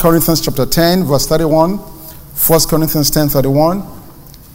[0.00, 1.76] Corinthians chapter 10, verse 31.
[1.76, 3.86] 1 Corinthians 10, 31.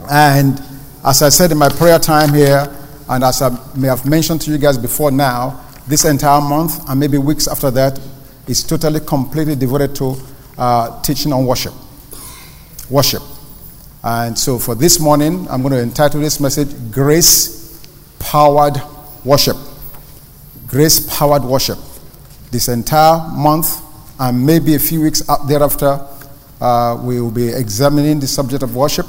[0.10, 0.60] And
[1.06, 2.68] as I said in my prayer time here,
[3.08, 7.00] and as I may have mentioned to you guys before now, this entire month and
[7.00, 8.00] maybe weeks after that
[8.48, 10.16] is totally, completely devoted to
[10.58, 11.74] uh, teaching on worship.
[12.90, 13.22] Worship.
[14.04, 17.86] And so for this morning, I'm going to entitle this message Grace
[18.18, 18.82] Powered
[19.24, 19.58] Worship.
[20.66, 21.78] Grace Powered Worship.
[22.50, 23.85] This entire month
[24.20, 26.00] and maybe a few weeks thereafter,
[26.62, 29.06] uh, we will be examining the subject of worship.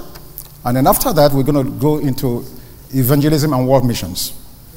[0.65, 2.45] And then after that, we're going to go into
[2.93, 4.33] evangelism and world missions.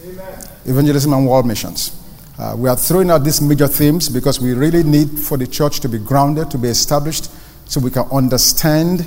[0.06, 0.40] Amen.
[0.66, 1.96] Evangelism and world missions.
[2.38, 5.80] Uh, we are throwing out these major themes because we really need for the church
[5.82, 7.30] to be grounded, to be established,
[7.66, 9.06] so we can understand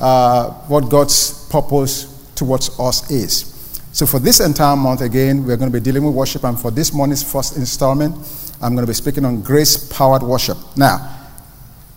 [0.00, 3.54] uh, what God's purpose towards us is.
[3.92, 6.70] So, for this entire month, again, we're going to be dealing with worship, and for
[6.70, 8.14] this morning's first installment,
[8.60, 10.58] I'm going to be speaking on grace powered worship.
[10.76, 11.16] Now,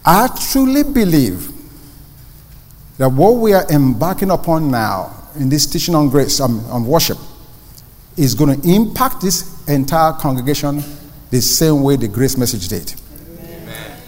[0.05, 1.51] I truly believe
[2.97, 7.17] that what we are embarking upon now in this teaching on grace, um, on worship,
[8.17, 10.83] is going to impact this entire congregation
[11.31, 12.93] the same way the grace message did.
[13.39, 13.99] Amen.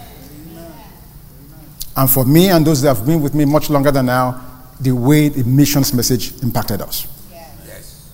[1.96, 4.44] And for me and those that have been with me much longer than now,
[4.78, 7.06] the way the missions message impacted us.
[7.32, 8.10] Yes.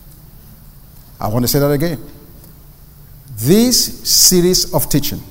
[1.18, 1.98] I want to say that again.
[3.42, 5.22] This series of teaching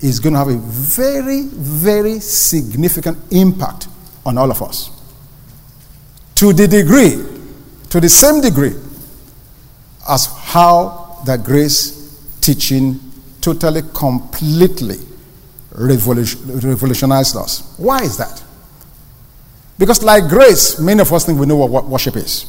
[0.00, 3.88] is going to have a very, very significant impact
[4.24, 4.90] on all of us.
[6.36, 7.22] To the degree,
[7.90, 8.74] to the same degree
[10.08, 13.00] as how the grace teaching
[13.40, 14.98] totally, completely
[15.72, 17.74] revolutionized us.
[17.78, 18.42] Why is that?
[19.76, 22.46] Because, like grace, many of us think we know what worship is.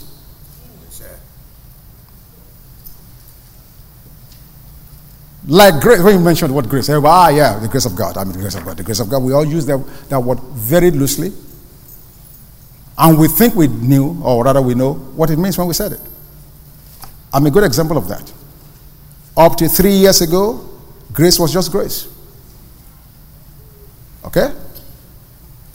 [5.47, 8.17] Like grace, when you mentioned what grace, everybody, ah, yeah, the grace of God.
[8.17, 8.77] I mean, the grace of God.
[8.77, 9.23] The grace of God.
[9.23, 9.77] We all use that,
[10.09, 11.33] that word very loosely.
[12.97, 15.93] And we think we knew, or rather, we know what it means when we said
[15.93, 15.99] it.
[17.33, 18.31] I'm a good example of that.
[19.35, 20.69] Up to three years ago,
[21.11, 22.07] grace was just grace.
[24.25, 24.53] Okay?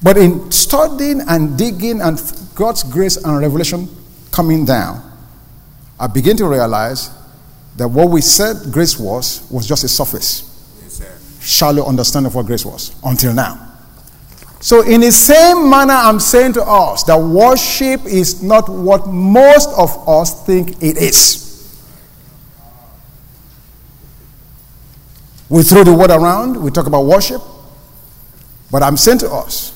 [0.03, 2.21] But in studying and digging and
[2.55, 3.89] God's grace and revelation
[4.31, 5.03] coming down,
[5.99, 7.11] I begin to realize
[7.79, 10.43] that what we said grace was was just a surface,
[10.83, 13.65] yes, shallow understanding of what grace was until now.
[14.61, 19.69] So, in the same manner, I'm saying to us that worship is not what most
[19.79, 21.47] of us think it is.
[25.49, 27.41] We throw the word around, we talk about worship.
[28.71, 29.75] But I'm saying to us,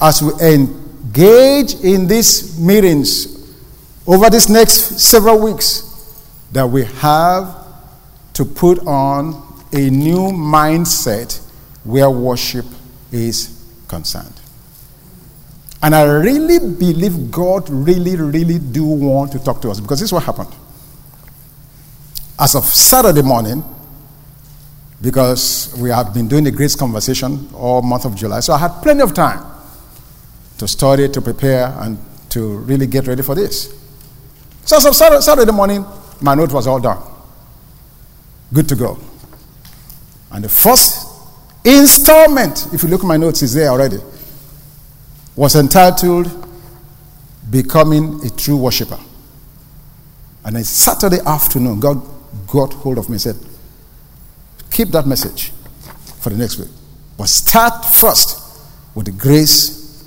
[0.00, 3.54] as we engage in these meetings
[4.06, 5.91] over these next several weeks,
[6.52, 7.66] that we have
[8.34, 9.42] to put on
[9.72, 11.40] a new mindset
[11.84, 12.66] where worship
[13.10, 14.40] is concerned.
[15.82, 20.08] And I really believe God really, really do want to talk to us because this
[20.08, 20.54] is what happened.
[22.38, 23.64] As of Saturday morning,
[25.00, 28.40] because we have been doing the grace conversation all month of July.
[28.40, 29.44] So I had plenty of time
[30.58, 31.98] to study, to prepare, and
[32.30, 33.74] to really get ready for this.
[34.64, 35.84] So as of Saturday morning,
[36.22, 37.02] my note was all done.
[38.52, 38.98] Good to go.
[40.30, 41.08] And the first
[41.64, 43.98] installment, if you look at my notes, is there already,
[45.36, 46.30] was entitled
[47.50, 48.98] Becoming a True Worshipper.
[50.44, 52.02] And then Saturday afternoon, God
[52.46, 53.36] got hold of me and said,
[54.70, 55.52] Keep that message
[56.20, 56.68] for the next week.
[57.18, 58.40] But start first
[58.94, 60.02] with the grace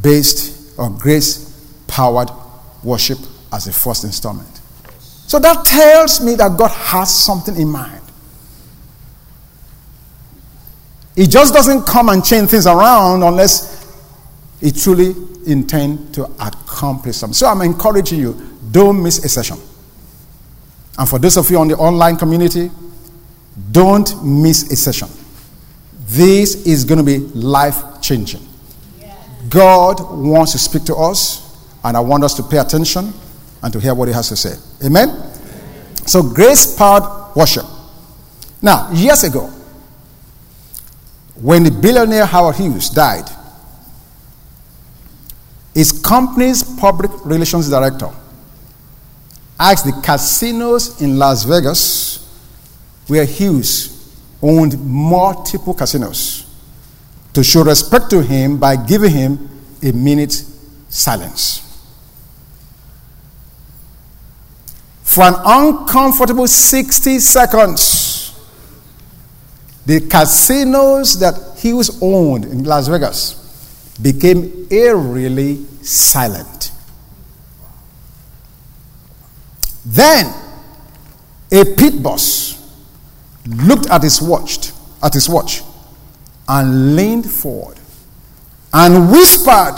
[0.00, 1.50] based or grace
[1.86, 2.30] powered
[2.82, 3.18] worship
[3.52, 4.53] as a first installment.
[5.26, 8.00] So that tells me that God has something in mind.
[11.16, 13.84] He just doesn't come and change things around unless
[14.60, 15.14] he truly
[15.46, 17.34] intends to accomplish something.
[17.34, 18.40] So I'm encouraging you,
[18.70, 19.58] don't miss a session.
[20.98, 22.70] And for those of you on the online community,
[23.70, 25.08] don't miss a session.
[26.06, 28.40] This is going to be life changing.
[29.48, 31.40] God wants to speak to us,
[31.84, 33.12] and I want us to pay attention
[33.64, 34.54] and to hear what He has to say.
[34.86, 35.08] Amen?
[36.06, 37.64] So, grace powered worship.
[38.60, 39.46] Now, years ago,
[41.40, 43.24] when the billionaire Howard Hughes died,
[45.74, 48.10] his company's public relations director
[49.58, 52.18] asked the casinos in Las Vegas
[53.06, 56.46] where Hughes owned multiple casinos
[57.32, 59.48] to show respect to him by giving him
[59.82, 60.32] a minute
[60.88, 61.63] silence.
[65.14, 68.34] For an uncomfortable 60 seconds,
[69.86, 76.72] the casinos that he was owned in Las Vegas became eerily silent.
[79.86, 80.34] Then
[81.52, 82.60] a pit boss
[83.46, 85.62] looked at his watch, at his watch,
[86.48, 87.78] and leaned forward
[88.72, 89.76] and whispered,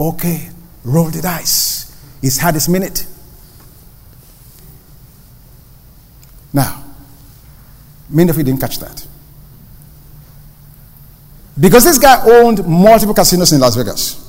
[0.00, 0.48] Okay,
[0.82, 1.96] roll the dice.
[2.20, 3.06] He's had his minute.
[6.52, 6.84] Now,
[8.08, 9.06] many of you didn't catch that.
[11.58, 14.24] Because this guy owned multiple casinos in Las Vegas.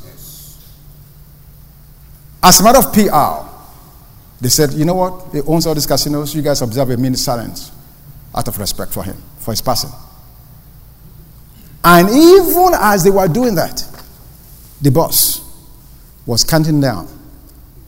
[2.42, 3.48] As a matter of PR,
[4.42, 5.34] they said, you know what?
[5.34, 6.34] He owns all these casinos.
[6.34, 7.72] You guys observe a minute silence
[8.34, 9.92] out of respect for him, for his passing.
[11.84, 13.84] And even as they were doing that,
[14.82, 15.42] the boss
[16.26, 17.08] was counting down.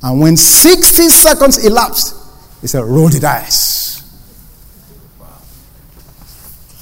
[0.03, 2.15] And when 60 seconds elapsed,
[2.61, 4.00] he said, Roll the dice.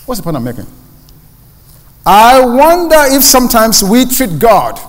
[0.10, 0.66] What's the point I'm making?
[2.04, 4.80] I wonder if sometimes we treat God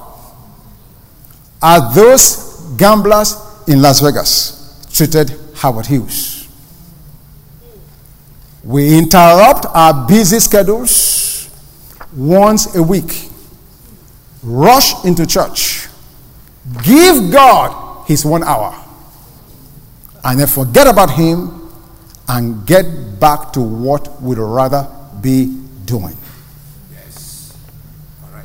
[1.62, 3.37] as those gamblers
[3.69, 6.49] in Las Vegas treated Howard Hughes.
[8.64, 11.50] We interrupt our busy schedules
[12.16, 13.28] once a week,
[14.43, 15.87] rush into church,
[16.82, 18.75] give God his one hour,
[20.25, 21.70] and then forget about him
[22.26, 26.17] and get back to what we'd rather be doing.
[26.93, 27.56] Yes.
[28.25, 28.44] All right.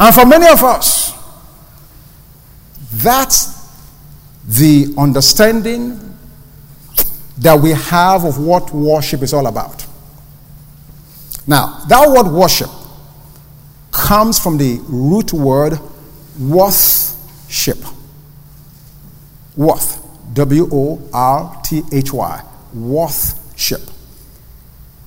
[0.00, 1.12] And for many of us,
[2.92, 3.54] that's
[4.46, 6.00] the understanding
[7.38, 9.86] that we have of what worship is all about.
[11.46, 12.70] Now, that word worship
[13.90, 15.78] comes from the root word
[16.38, 17.78] worthship.
[19.56, 20.00] Worth.
[20.34, 22.42] W O R T H Y.
[22.74, 23.82] Worthship.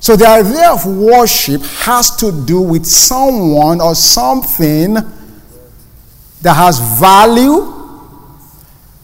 [0.07, 7.73] So the idea of worship has to do with someone or something that has value,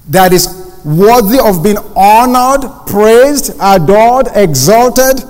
[0.07, 0.47] that is
[0.85, 5.25] worthy of being honored, praised, adored, exalted,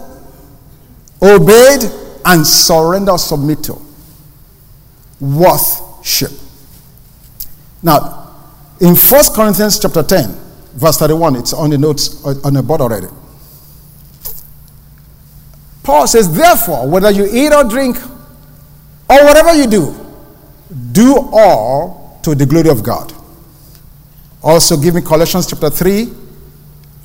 [1.20, 1.90] obeyed,
[2.24, 3.82] and surrendered, submit to.
[5.20, 6.34] Worship.
[7.82, 8.32] Now,
[8.80, 10.38] in 1 Corinthians chapter 10,
[10.76, 13.08] verse 31, it's on the notes on the board already.
[15.84, 17.98] Paul says, therefore, whether you eat or drink
[19.10, 19.94] or whatever you do,
[20.94, 23.14] do all to the glory of God.
[24.42, 26.10] Also, give me Colossians chapter 3,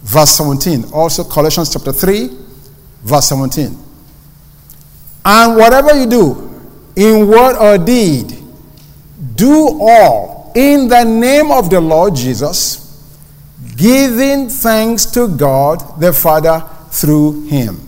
[0.03, 0.93] verse 17.
[0.93, 2.31] Also, Colossians chapter 3,
[3.03, 3.77] verse 17.
[5.25, 6.45] And whatever you do,
[6.95, 8.39] in word or deed,
[9.35, 12.85] do all in the name of the Lord Jesus,
[13.77, 17.88] giving thanks to God the Father through him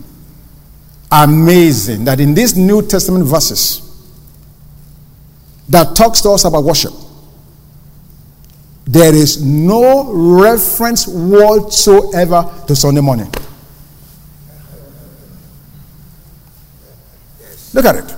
[1.11, 3.87] amazing that in these New Testament verses
[5.69, 6.93] that talks to us about worship,
[8.85, 10.11] there is no
[10.41, 13.31] reference whatsoever to Sunday morning.
[17.73, 18.15] Look at it.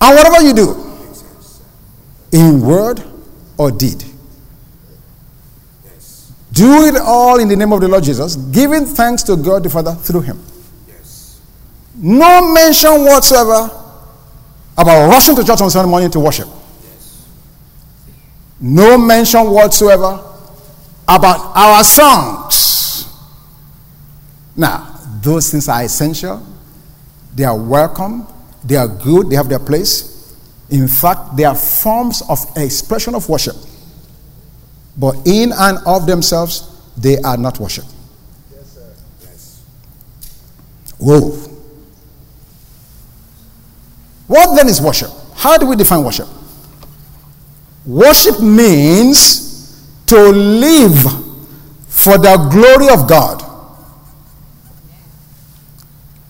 [0.00, 0.84] And whatever you do,
[2.32, 3.02] in word
[3.56, 4.04] or deed,
[6.52, 9.70] do it all in the name of the Lord Jesus, giving thanks to God the
[9.70, 10.40] Father through him.
[11.94, 13.70] No mention whatsoever
[14.76, 16.48] about rushing to church on Sunday morning to worship.
[18.60, 20.20] No mention whatsoever
[21.06, 23.06] about our songs.
[24.56, 26.44] Now, those things are essential.
[27.34, 28.26] They are welcome.
[28.64, 29.30] They are good.
[29.30, 30.34] They have their place.
[30.70, 33.56] In fact, they are forms of expression of worship.
[34.96, 37.84] But in and of themselves, they are not worship.
[38.52, 38.94] Yes, sir.
[39.20, 39.62] Yes.
[40.98, 41.53] Whoa.
[44.26, 45.10] What then is worship?
[45.34, 46.28] How do we define worship?
[47.86, 49.44] Worship means
[50.06, 51.02] to live
[51.88, 53.42] for the glory of God,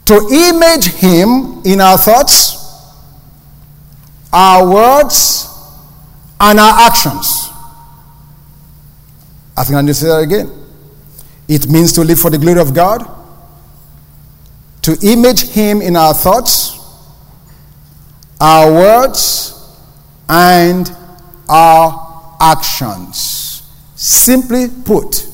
[0.07, 2.57] to image Him in our thoughts,
[4.33, 5.49] our words,
[6.41, 7.49] and our actions.
[9.57, 10.51] I think I need to say that again.
[11.47, 13.09] It means to live for the glory of God,
[14.83, 16.74] to image Him in our thoughts,
[18.41, 19.79] our words
[20.29, 20.91] and
[21.49, 23.63] our actions.
[23.95, 25.27] Simply put,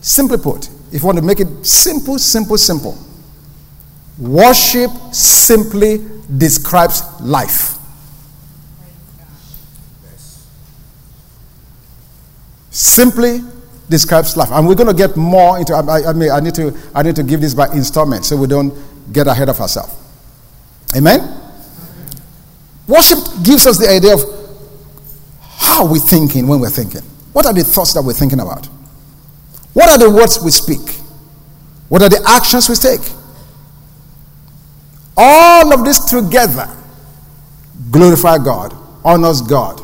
[0.00, 2.98] simply put, if you want to make it simple, simple, simple,
[4.18, 6.04] worship simply
[6.36, 7.76] describes life.
[12.70, 13.40] Simply
[13.88, 14.50] describes life.
[14.52, 17.16] And we're going to get more into I, I, mean I need to I need
[17.16, 18.74] to give this by installment so we don't
[19.12, 19.94] get ahead of ourselves.
[20.96, 21.47] Amen?
[22.88, 24.22] Worship gives us the idea of
[25.42, 27.02] how we're we thinking when we're thinking?
[27.32, 28.66] What are the thoughts that we're thinking about?
[29.74, 30.96] What are the words we speak?
[31.88, 33.00] What are the actions we take?
[35.16, 36.68] All of this together
[37.90, 39.82] glorify God, honors God,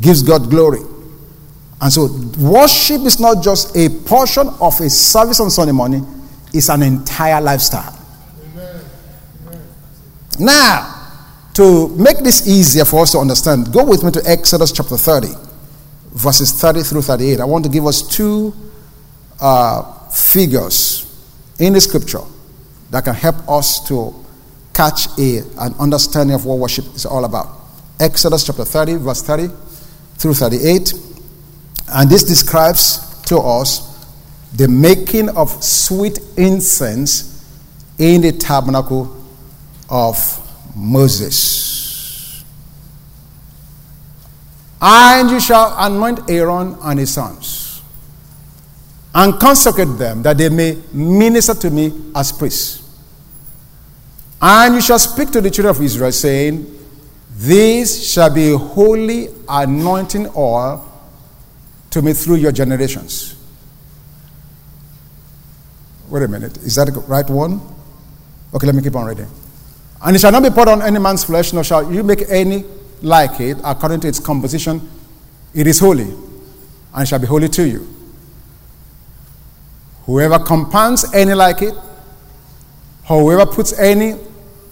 [0.00, 0.80] gives God glory.
[1.80, 2.08] And so,
[2.38, 6.06] worship is not just a portion of a service on Sunday morning,
[6.52, 7.96] it's an entire lifestyle.
[8.52, 8.84] Amen.
[9.46, 9.62] Amen.
[10.40, 10.97] Now,
[11.58, 15.26] to make this easier for us to understand, go with me to Exodus chapter 30,
[16.12, 17.40] verses 30 through 38.
[17.40, 18.54] I want to give us two
[19.40, 21.04] uh, figures
[21.58, 22.20] in the scripture
[22.90, 24.14] that can help us to
[24.72, 27.48] catch a, an understanding of what worship is all about.
[27.98, 29.48] Exodus chapter 30, verse 30
[30.14, 30.92] through 38.
[31.88, 34.06] And this describes to us
[34.54, 37.44] the making of sweet incense
[37.98, 39.12] in the tabernacle
[39.90, 40.44] of
[40.78, 42.44] Moses.
[44.80, 47.82] And you shall anoint Aaron and his sons
[49.14, 52.84] and consecrate them that they may minister to me as priests.
[54.40, 56.78] And you shall speak to the children of Israel, saying,
[57.32, 60.84] This shall be holy anointing oil
[61.90, 63.34] to me through your generations.
[66.08, 66.56] Wait a minute.
[66.58, 67.60] Is that the right one?
[68.54, 69.28] Okay, let me keep on reading.
[70.02, 72.64] And it shall not be put on any man's flesh, nor shall you make any
[73.02, 74.88] like it according to its composition.
[75.54, 76.12] It is holy,
[76.94, 77.86] and shall be holy to you.
[80.04, 81.74] Whoever compounds any like it,
[83.06, 84.14] whoever puts any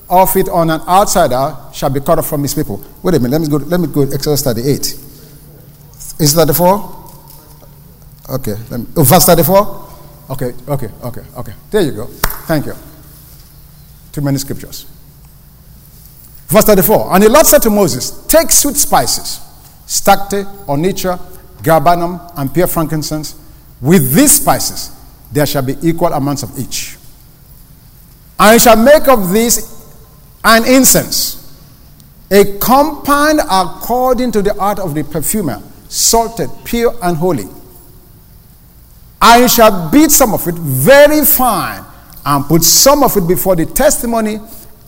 [0.08, 2.82] of it on an outsider shall be cut off from his people.
[3.02, 4.80] Wait a minute, let me go, let me go Exodus 38.
[6.18, 6.96] Is that 34?
[8.28, 9.86] Okay, me, oh, verse 34?
[10.30, 11.52] Okay, okay, okay, okay.
[11.70, 12.06] There you go.
[12.46, 12.74] Thank you.
[14.12, 14.86] Too many scriptures.
[16.46, 19.40] Verse 34 And the Lord said to Moses, Take sweet spices,
[19.86, 21.18] stacte, onycha,
[21.62, 23.34] galbanum, and pure frankincense.
[23.80, 24.92] With these spices,
[25.32, 26.96] there shall be equal amounts of each.
[28.38, 29.74] And you shall make of these
[30.44, 31.42] an incense,
[32.30, 37.46] a compound according to the art of the perfumer, salted, pure, and holy.
[39.20, 41.84] And you shall beat some of it very fine,
[42.24, 44.38] and put some of it before the testimony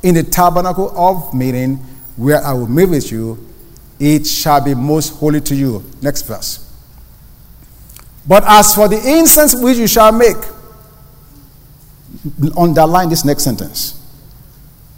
[0.03, 1.77] in the tabernacle of meeting
[2.17, 3.47] where I will meet with you,
[3.99, 5.85] it shall be most holy to you.
[6.03, 6.65] Next verse.
[8.27, 10.37] But as for the incense which you shall make,
[12.57, 13.95] underline this next sentence.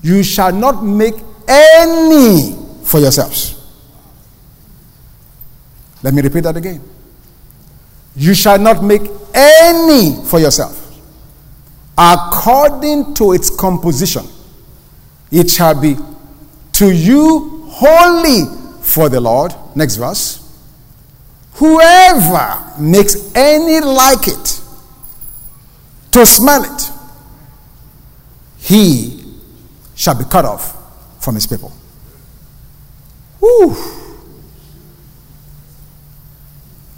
[0.02, 1.14] You shall not make
[1.46, 3.56] any for yourselves.
[6.02, 6.82] Let me repeat that again.
[8.16, 9.02] You shall not make
[9.34, 10.76] any for yourself
[11.96, 14.24] according to its composition
[15.30, 15.96] it shall be
[16.72, 18.44] to you holy
[18.82, 19.54] for the Lord.
[19.74, 20.38] Next verse.
[21.54, 24.60] Whoever makes any like it
[26.12, 26.90] to smell it,
[28.58, 29.24] he
[29.94, 30.74] shall be cut off
[31.22, 31.70] from his people.
[33.40, 33.76] Whew.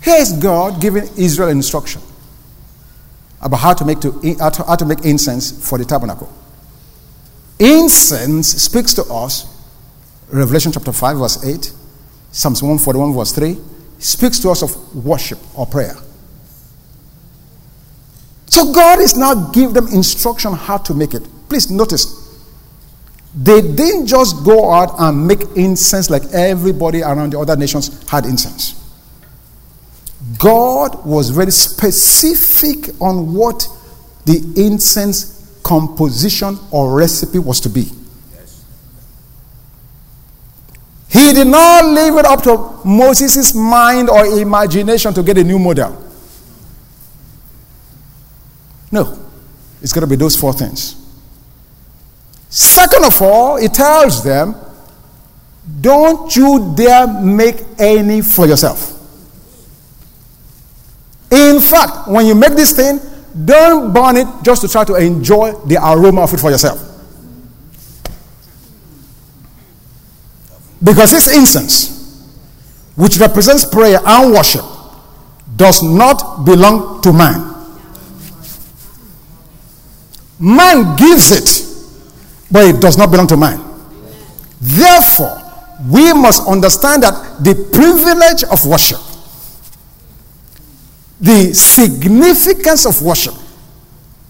[0.01, 2.03] Here's God giving Israel instruction
[3.41, 6.33] about how to make, to, how to make incense for the tabernacle.
[7.63, 9.47] Incense speaks to us,
[10.33, 11.73] Revelation chapter 5, verse 8,
[12.33, 13.57] Psalms 141, verse 3,
[14.01, 15.95] speaks to us of worship or prayer.
[18.47, 21.23] So God is now giving them instruction how to make it.
[21.49, 22.37] Please notice,
[23.33, 28.27] they didn't just go out and make incense like everybody around the other nations had
[28.27, 28.75] incense.
[30.37, 33.69] God was very specific on what
[34.27, 37.91] the incense composition or recipe was to be.
[41.09, 45.59] He did not leave it up to Moses' mind or imagination to get a new
[45.59, 46.03] model.
[48.91, 49.19] No,
[49.83, 50.97] it's going to be those four things.
[52.49, 54.55] Second of all, he tells them,
[55.81, 58.91] don't you dare make any for yourself.
[61.31, 63.01] In fact, when you make this thing,
[63.45, 66.81] don't burn it just to try to enjoy the aroma of it for yourself.
[70.83, 72.29] Because this incense,
[72.97, 74.65] which represents prayer and worship,
[75.57, 77.49] does not belong to man.
[80.39, 81.67] Man gives it,
[82.51, 83.59] but it does not belong to man.
[84.61, 85.39] Therefore,
[85.89, 88.99] we must understand that the privilege of worship
[91.23, 93.35] the significance of worship,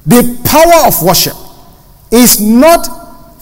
[0.04, 1.34] the power of worship
[2.10, 2.84] is not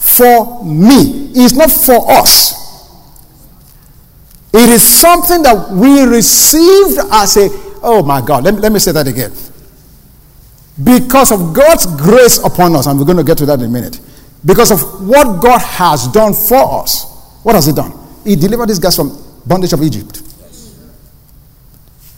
[0.01, 2.57] for me, it's not for us.
[4.53, 7.49] It is something that we received as a,
[7.83, 9.31] oh my God, let let me say that again.
[10.81, 13.69] Because of God's grace upon us, and we're going to get to that in a
[13.69, 13.99] minute,
[14.45, 17.05] because of what God has done for us,
[17.43, 17.91] what has He done?
[18.23, 19.11] He delivered these guys from
[19.45, 20.21] bondage of Egypt.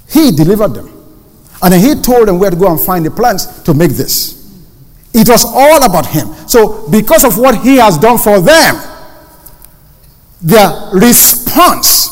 [0.09, 1.02] He delivered them.
[1.63, 4.43] And He told them where to go and find the plants to make this.
[5.13, 6.27] It was all about Him.
[6.47, 8.75] So, because of what He has done for them,
[10.41, 12.09] their response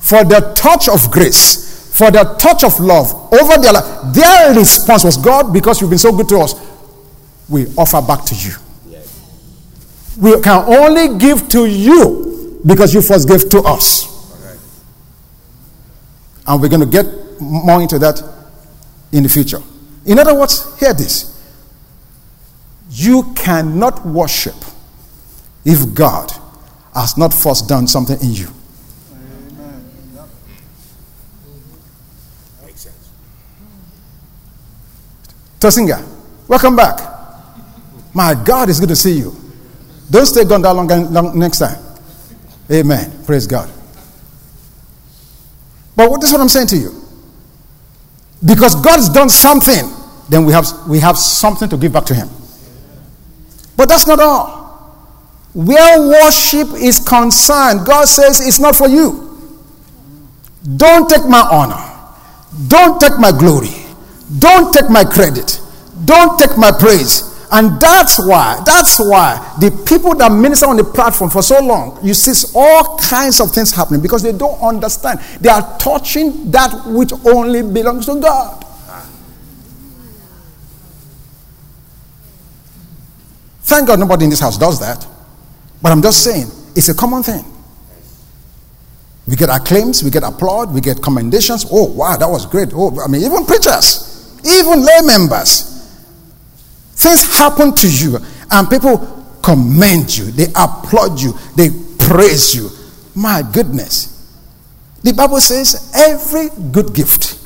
[0.00, 5.04] for the touch of grace, for the touch of love over their life, their response
[5.04, 6.54] was God, because you've been so good to us,
[7.48, 8.52] we offer back to you.
[10.18, 14.14] We can only give to you because you first gave to us.
[16.46, 17.06] And we're going to get
[17.40, 18.22] more into that
[19.12, 19.62] in the future.
[20.04, 21.32] In other words, hear this.
[22.90, 24.54] You cannot worship
[25.64, 26.30] if God
[26.94, 28.48] has not first done something in you.
[30.14, 30.28] Yep.
[32.64, 33.10] Makes sense.
[35.60, 36.06] Tosinga,
[36.48, 37.00] welcome back.
[38.14, 39.36] My God, it's good to see you.
[40.08, 41.82] Don't stay gone that long, long next time.
[42.70, 43.24] Amen.
[43.26, 43.70] Praise God.
[45.96, 47.05] But what is what I'm saying to you?
[48.44, 49.90] Because God's done something,
[50.28, 52.28] then we have, we have something to give back to Him.
[53.76, 54.66] But that's not all.
[55.54, 59.26] Where worship is concerned, God says it's not for you.
[60.76, 61.82] Don't take my honor.
[62.68, 63.86] Don't take my glory.
[64.38, 65.60] Don't take my credit.
[66.04, 67.35] Don't take my praise.
[67.50, 71.98] And that's why, that's why the people that minister on the platform for so long,
[72.02, 75.20] you see all kinds of things happening because they don't understand.
[75.40, 78.64] They are touching that which only belongs to God.
[83.62, 85.06] Thank God nobody in this house does that.
[85.82, 87.44] But I'm just saying, it's a common thing.
[89.26, 91.66] We get acclaims, we get applaud, we get commendations.
[91.70, 92.68] Oh, wow, that was great.
[92.72, 95.75] Oh, I mean, even preachers, even lay members
[96.96, 98.18] Things happen to you,
[98.50, 102.70] and people commend you, they applaud you, they praise you.
[103.14, 104.12] My goodness.
[105.02, 107.38] The Bible says every good gift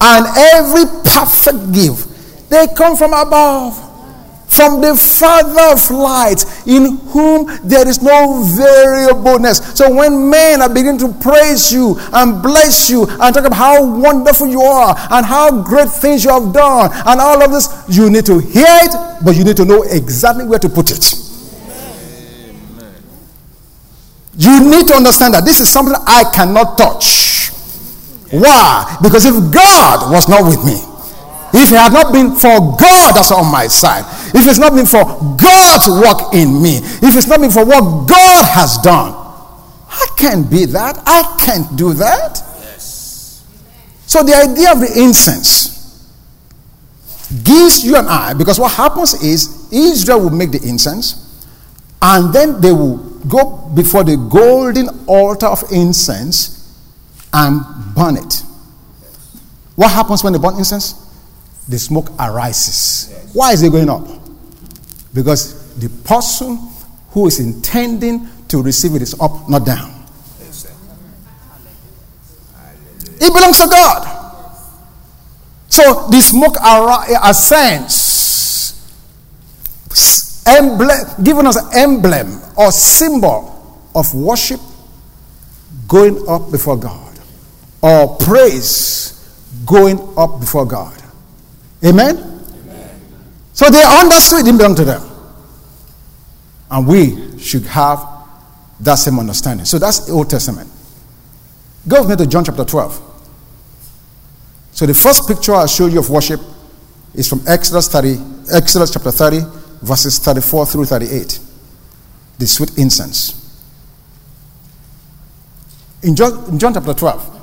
[0.00, 3.87] and every perfect gift they come from above
[4.48, 9.58] from the Father of light, in whom there is no variableness.
[9.76, 13.84] So when men are beginning to praise you and bless you and talk about how
[13.84, 18.10] wonderful you are and how great things you have done and all of this, you
[18.10, 21.14] need to hear it, but you need to know exactly where to put it.
[24.40, 27.50] You need to understand that this is something I cannot touch.
[28.30, 28.96] Why?
[29.02, 30.80] Because if God was not with me,
[31.54, 34.86] if it had not been for God that's on my side, if it's not been
[34.86, 35.04] for
[35.36, 39.14] God's work in me, if it's not been for what God has done,
[39.88, 41.00] I can't be that.
[41.06, 42.42] I can't do that.
[42.60, 43.44] Yes.
[44.06, 45.76] So the idea of the incense
[47.42, 51.46] gives you and I, because what happens is Israel will make the incense,
[52.02, 56.78] and then they will go before the golden altar of incense
[57.32, 57.62] and
[57.94, 58.42] burn it.
[59.74, 61.07] What happens when they burn incense?
[61.68, 63.12] The smoke arises.
[63.32, 64.06] Why is it going up?
[65.14, 66.58] Because the person
[67.10, 69.94] who is intending to receive it is up, not down.
[73.20, 74.06] It belongs to God.
[75.68, 76.56] So the smoke
[77.24, 77.94] ascends,
[80.46, 83.54] emblem, giving us an emblem or symbol
[83.94, 84.60] of worship
[85.86, 87.18] going up before God,
[87.82, 89.12] or praise
[89.66, 90.97] going up before God.
[91.84, 92.16] Amen?
[92.16, 93.00] Amen?
[93.52, 95.02] So they understood it didn't belong to them.
[96.70, 98.04] And we should have
[98.80, 99.64] that same understanding.
[99.64, 100.70] So that's the Old Testament.
[101.86, 103.04] Go with me to John chapter 12.
[104.72, 106.40] So the first picture I'll show you of worship
[107.14, 108.16] is from Exodus 30,
[108.52, 109.40] Exodus chapter 30,
[109.82, 111.40] verses 34 through 38.
[112.38, 113.34] The sweet incense.
[116.02, 117.40] In John, in John chapter 12,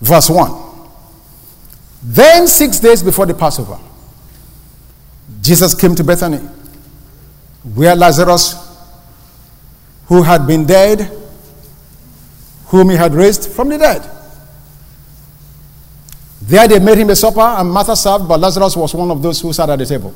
[0.00, 0.63] verse 1.
[2.04, 3.78] Then, six days before the Passover,
[5.40, 6.36] Jesus came to Bethany,
[7.74, 8.54] where Lazarus,
[10.06, 11.10] who had been dead,
[12.66, 14.10] whom he had raised from the dead.
[16.42, 19.40] There they made him a supper, and Martha served, but Lazarus was one of those
[19.40, 20.14] who sat at the table.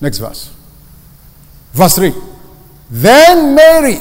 [0.00, 0.52] Next verse.
[1.72, 2.12] Verse 3.
[2.90, 4.00] Then Mary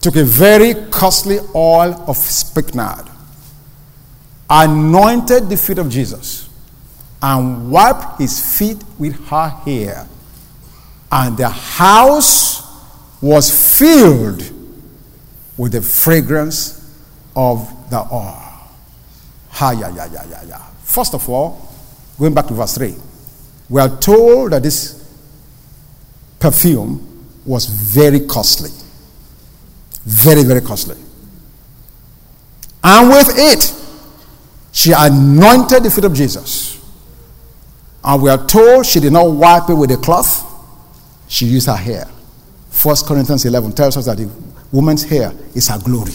[0.00, 3.10] took a very costly oil of spikenard
[4.48, 6.48] anointed the feet of Jesus
[7.22, 10.06] and wiped his feet with her hair.
[11.10, 12.62] And the house
[13.22, 14.42] was filled
[15.56, 16.80] with the fragrance
[17.34, 18.40] of the oil.
[19.50, 20.58] Ha, ya, ya, ya, ya, ya.
[20.82, 21.72] First of all,
[22.18, 22.94] going back to verse 3,
[23.70, 25.00] we are told that this
[26.38, 28.70] perfume was very costly.
[30.04, 30.96] Very, very costly.
[32.82, 33.83] And with it,
[34.74, 36.84] she anointed the feet of Jesus.
[38.02, 40.44] And we are told she did not wipe it with a cloth,
[41.28, 42.06] she used her hair.
[42.82, 44.28] 1 Corinthians 11 tells us that the
[44.72, 46.12] woman's hair is her glory.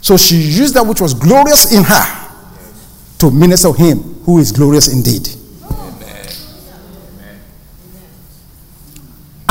[0.00, 2.30] So she used that which was glorious in her
[3.18, 5.28] to minister him who is glorious indeed.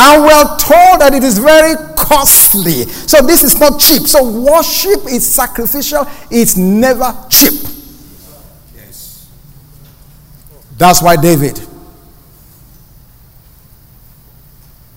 [0.02, 2.86] And we're told that it is very costly.
[2.86, 4.04] So this is not cheap.
[4.04, 7.62] So worship is sacrificial, it's never cheap.
[8.74, 9.30] Yes.
[10.78, 11.60] That's why David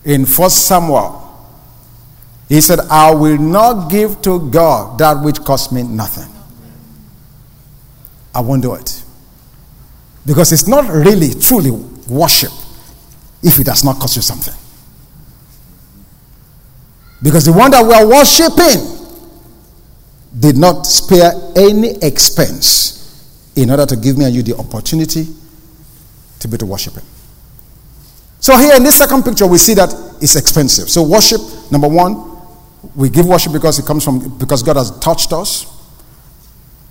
[0.05, 1.23] in First Samuel
[2.49, 6.31] he said, I will not give to God that which costs me nothing.
[8.35, 9.03] I won't do it.
[10.23, 12.51] Because it's not really truly worship
[13.41, 14.53] if it does not cost you something.
[17.23, 18.93] Because the one that we are worshiping
[20.37, 25.27] did not spare any expense in order to give me and you the opportunity
[26.39, 27.03] to be to worship him.
[28.41, 30.89] So here in this second picture, we see that it's expensive.
[30.89, 31.39] So worship,
[31.71, 32.31] number one,
[32.93, 35.65] we give worship because it comes from because God has touched us.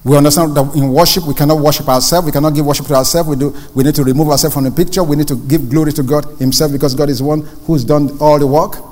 [0.05, 2.25] We understand that in worship we cannot worship ourselves.
[2.25, 3.29] We cannot give worship to ourselves.
[3.29, 3.55] We do.
[3.75, 5.05] We need to remove ourselves from the picture.
[5.05, 8.38] We need to give glory to God Himself because God is one who's done all
[8.38, 8.92] the work.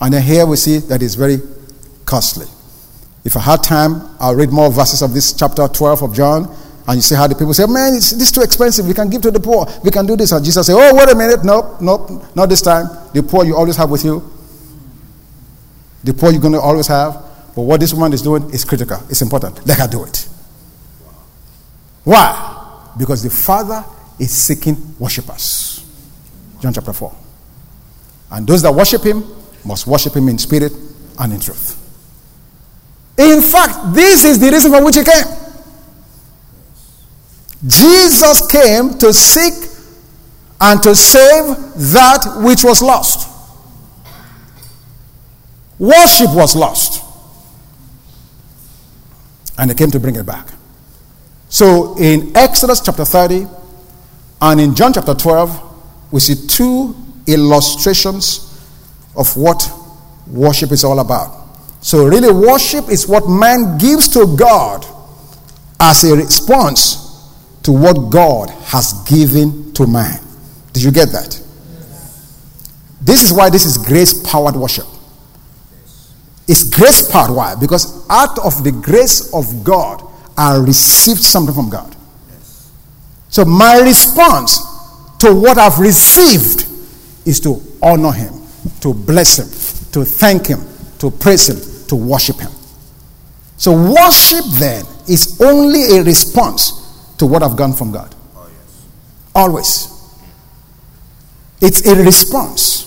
[0.00, 1.38] And then here we see that it's very
[2.04, 2.46] costly.
[3.24, 6.54] If I had time, I'll read more verses of this chapter 12 of John.
[6.86, 8.86] And you see how the people say, Man, it's, this is too expensive.
[8.86, 9.66] We can give to the poor.
[9.84, 10.32] We can do this.
[10.32, 11.44] And Jesus say, Oh, wait a minute.
[11.44, 12.86] Nope, nope, not this time.
[13.12, 14.22] The poor you always have with you.
[16.04, 17.12] The poor you're going to always have.
[17.54, 19.02] But what this woman is doing is critical.
[19.10, 19.66] It's important.
[19.66, 20.26] Let her do it.
[22.04, 22.92] Why?
[22.96, 23.84] Because the Father
[24.18, 25.84] is seeking worshippers.
[26.60, 27.14] John chapter 4.
[28.30, 29.24] And those that worship Him
[29.64, 30.72] must worship Him in spirit
[31.18, 31.76] and in truth.
[33.18, 35.24] In fact, this is the reason for which He came.
[37.66, 39.54] Jesus came to seek
[40.60, 41.56] and to save
[41.92, 43.28] that which was lost.
[45.78, 47.04] Worship was lost.
[49.56, 50.48] And he came to bring it back.
[51.48, 53.46] So in Exodus chapter 30
[54.40, 56.94] and in John chapter 12, we see two
[57.26, 58.47] illustrations
[59.18, 59.70] of what
[60.26, 61.34] worship is all about.
[61.80, 64.86] So, really, worship is what man gives to God
[65.78, 67.04] as a response
[67.62, 70.18] to what God has given to man.
[70.72, 71.40] Did you get that?
[73.00, 74.86] This is why this is grace powered worship.
[76.46, 77.30] It's grace powered.
[77.30, 77.54] Why?
[77.54, 80.02] Because out of the grace of God,
[80.36, 81.94] I received something from God.
[83.28, 84.58] So my response
[85.18, 86.66] to what I've received
[87.26, 88.32] is to honor Him,
[88.80, 90.60] to bless Him, to thank Him,
[90.98, 92.50] to praise Him, to worship Him.
[93.56, 98.14] So worship then is only a response to what I've gotten from God.
[98.36, 98.86] Oh, yes.
[99.34, 99.98] Always.
[101.60, 102.84] It's a response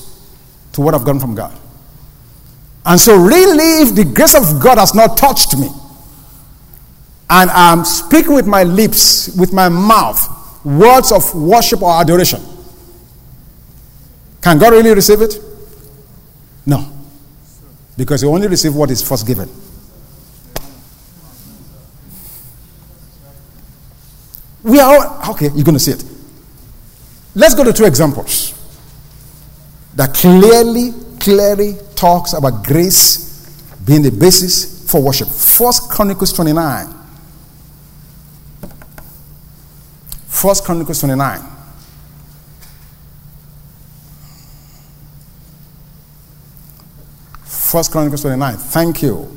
[0.73, 1.57] to what I've gotten from God.
[2.85, 5.69] And so, really, if the grace of God has not touched me,
[7.29, 12.41] and I'm speaking with my lips, with my mouth, words of worship or adoration,
[14.41, 15.37] can God really receive it?
[16.65, 16.91] No.
[17.97, 19.50] Because you only receive what is first given.
[24.63, 26.04] We are all, okay, you're going to see it.
[27.34, 28.54] Let's go to two examples
[29.95, 33.32] that clearly, clearly talks about grace
[33.86, 35.28] being the basis for worship.
[35.28, 36.88] First Chronicles 29.
[40.28, 41.41] First Chronicles 29.
[47.71, 48.57] First Chronicles 29.
[48.57, 49.31] Thank you.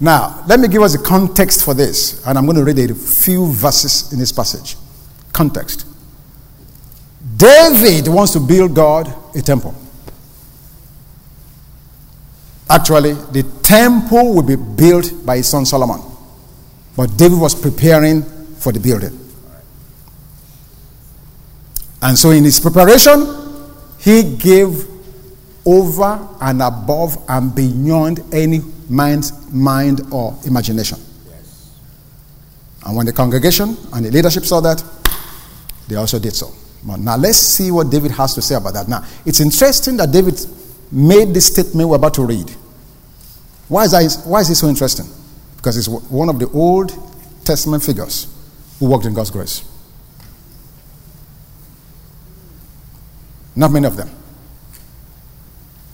[0.00, 2.94] Now, let me give us a context for this, and I'm going to read a
[2.96, 4.76] few verses in this passage.
[5.32, 5.86] Context.
[7.36, 9.72] David wants to build God a temple.
[12.68, 16.00] Actually, the temple will be built by his son Solomon.
[16.96, 18.24] But David was preparing
[18.56, 19.16] for the building.
[22.02, 23.26] And so, in his preparation,
[24.00, 24.97] he gave
[25.68, 30.98] over and above and beyond any man's mind or imagination.
[31.28, 31.76] Yes.
[32.86, 34.82] And when the congregation and the leadership saw that,
[35.86, 36.52] they also did so.
[36.84, 38.88] Now let's see what David has to say about that.
[38.88, 40.40] Now, it's interesting that David
[40.90, 42.48] made this statement we're about to read.
[43.68, 45.06] Why is, that, why is it so interesting?
[45.56, 46.92] Because he's one of the Old
[47.44, 48.34] Testament figures
[48.78, 49.68] who walked in God's grace.
[53.54, 54.08] Not many of them.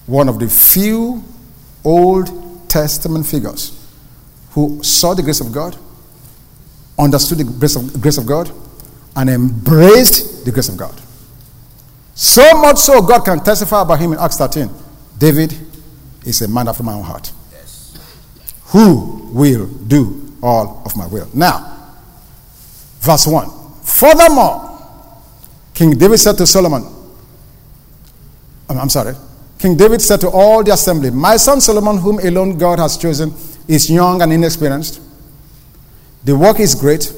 [0.07, 1.25] One of the few
[1.85, 3.81] Old Testament figures
[4.51, 5.77] who saw the grace of God,
[6.99, 8.51] understood the grace of, grace of God,
[9.17, 11.01] and embraced the grace of God.
[12.15, 14.71] So much so, God can testify about him in Acts 13.
[15.19, 15.55] David
[16.25, 17.33] is a man after my own heart.
[17.53, 17.99] Yes.
[18.67, 21.29] Who will do all of my will?
[21.35, 21.93] Now,
[23.01, 23.51] verse 1.
[23.83, 24.79] Furthermore,
[25.75, 26.85] King David said to Solomon,
[28.69, 29.15] I'm sorry,
[29.65, 33.33] King David said to all the assembly, My son Solomon, whom alone God has chosen,
[33.67, 35.01] is young and inexperienced.
[36.23, 37.11] The work is great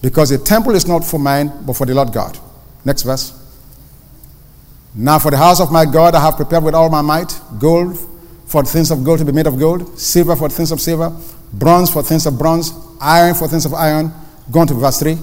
[0.00, 2.38] because the temple is not for man, but for the Lord God.
[2.82, 3.30] Next verse.
[4.94, 7.98] Now, for the house of my God, I have prepared with all my might gold
[8.46, 11.14] for things of gold to be made of gold, silver for things of silver,
[11.52, 14.14] bronze for things of bronze, iron for things of iron.
[14.50, 15.18] Go on to verse 3.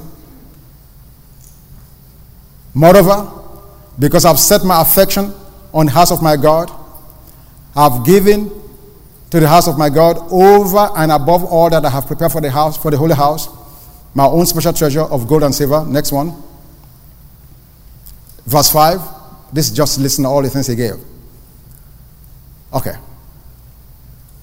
[2.76, 3.42] Moreover,
[3.98, 5.34] because I've set my affection
[5.74, 6.72] on the house of my God,
[7.76, 8.52] I've given
[9.32, 12.40] to the house of my God over and above all that I have prepared for
[12.40, 13.48] the house, for the holy house,
[14.14, 15.84] my own special treasure of gold and silver.
[15.86, 16.34] Next one.
[18.46, 19.02] Verse 5.
[19.52, 20.96] This is just listen to all the things he gave.
[22.72, 22.94] Okay.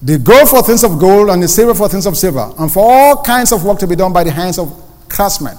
[0.01, 2.83] The gold for things of gold and the silver for things of silver, and for
[2.83, 4.73] all kinds of work to be done by the hands of
[5.07, 5.55] craftsmen.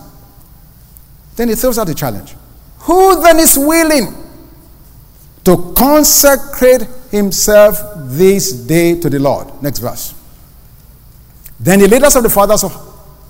[1.36, 2.34] Then he throws out the challenge.
[2.80, 4.21] Who then is willing
[5.44, 9.62] to consecrate himself this day to the Lord.
[9.62, 10.14] Next verse.
[11.58, 12.72] Then the leaders of the fathers of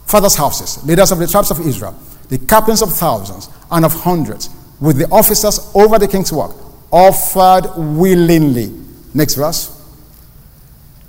[0.06, 1.98] fathers' houses, leaders of the tribes of Israel,
[2.28, 6.54] the captains of thousands and of hundreds, with the officers over the king's work,
[6.90, 8.72] offered willingly.
[9.14, 9.78] Next verse.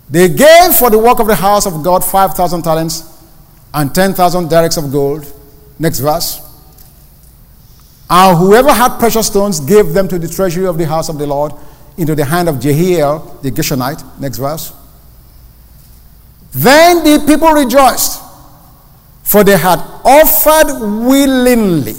[0.10, 3.04] They gave for the work of the house of God 5,000 talents
[3.74, 5.26] and 10,000 darics of gold.
[5.80, 6.43] Next verse.
[8.16, 11.26] And whoever had precious stones gave them to the treasury of the house of the
[11.26, 11.52] Lord
[11.98, 14.20] into the hand of Jehiel the Gershonite.
[14.20, 14.72] Next verse.
[16.54, 18.22] Then the people rejoiced,
[19.24, 21.96] for they had offered willingly.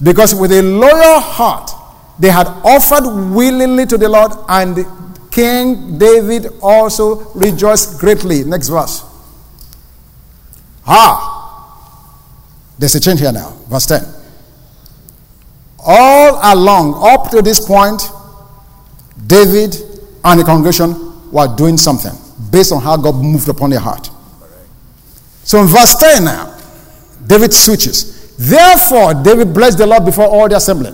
[0.00, 1.72] Because with a loyal heart,
[2.20, 4.86] they had offered willingly to the Lord, and
[5.32, 8.44] King David also rejoiced greatly.
[8.44, 9.02] Next verse.
[10.86, 11.90] Ah,
[12.78, 13.50] there's a change here now.
[13.68, 14.21] Verse 10.
[15.84, 18.02] All along, up to this point,
[19.26, 19.76] David
[20.24, 22.12] and the congregation were doing something
[22.50, 24.10] based on how God moved upon their heart.
[25.44, 26.56] So in verse 10 now,
[27.26, 28.36] David switches.
[28.36, 30.92] Therefore, David blessed the Lord before all the assembly.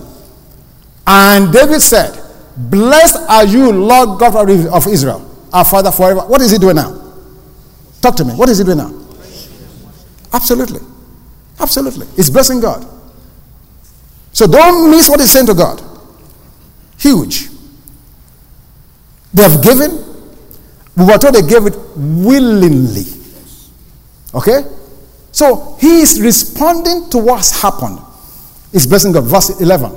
[1.05, 2.19] And David said,
[2.57, 6.21] Blessed are you, Lord God of Israel, our Father forever.
[6.21, 7.13] What is he doing now?
[8.01, 8.33] Talk to me.
[8.33, 8.93] What is he doing now?
[10.33, 10.81] Absolutely.
[11.59, 12.05] Absolutely.
[12.15, 12.85] He's blessing God.
[14.31, 15.81] So don't miss what he's saying to God.
[16.97, 17.49] Huge.
[19.33, 20.05] They have given.
[20.95, 23.05] We were told they gave it willingly.
[24.33, 24.61] Okay?
[25.31, 27.99] So he is responding to what's happened.
[28.71, 29.23] He's blessing God.
[29.25, 29.91] Verse 11.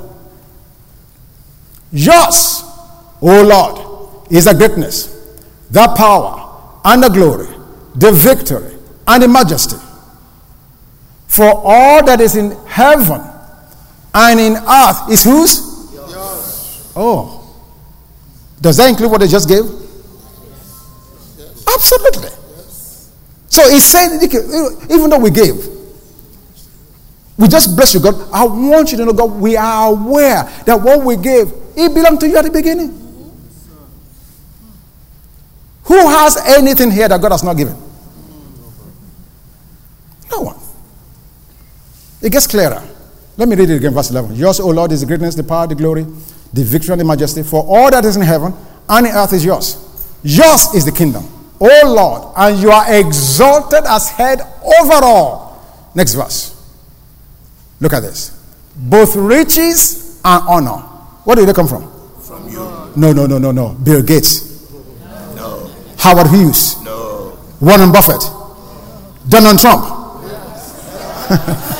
[1.91, 2.63] Yours,
[3.21, 5.07] O Lord, is the greatness,
[5.69, 7.47] the power, and the glory,
[7.95, 8.75] the victory,
[9.07, 9.77] and the majesty.
[11.27, 13.21] For all that is in heaven
[14.13, 15.91] and in earth is whose?
[15.93, 16.91] Yours.
[16.95, 17.39] Oh.
[18.61, 19.65] Does that include what they just gave?
[21.37, 21.65] Yes.
[21.73, 22.29] Absolutely.
[22.55, 23.11] Yes.
[23.47, 24.21] So he said,
[24.89, 25.55] even though we gave,
[27.37, 28.15] we just bless you, God.
[28.31, 32.19] I want you to know, God, we are aware that what we gave, it belonged
[32.21, 32.99] to you at the beginning.
[35.85, 37.75] Who has anything here that God has not given?
[40.31, 40.57] No one.
[42.21, 42.81] It gets clearer.
[43.35, 44.35] Let me read it again, verse 11.
[44.35, 46.03] Yours, O Lord, is the greatness, the power, the glory,
[46.53, 48.53] the victory and the majesty, for all that is in heaven
[48.87, 49.77] and in earth is yours.
[50.23, 51.23] Yours is the kingdom,
[51.59, 55.89] O Lord, and you are exalted as head over all.
[55.95, 56.51] Next verse.
[57.79, 58.39] Look at this.
[58.75, 60.81] Both riches and honor.
[61.25, 61.91] Where did they come from?
[62.21, 62.59] From you.
[62.95, 63.69] No, no, no, no, no.
[63.69, 64.71] Bill Gates.
[65.35, 65.71] No.
[65.97, 66.81] Howard Hughes.
[66.83, 67.37] No.
[67.59, 68.23] Warren Buffett.
[69.27, 69.83] Donald Trump.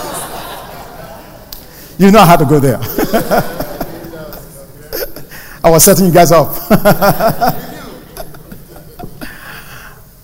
[1.97, 2.79] you know how to go there.
[5.63, 6.49] I was setting you guys up.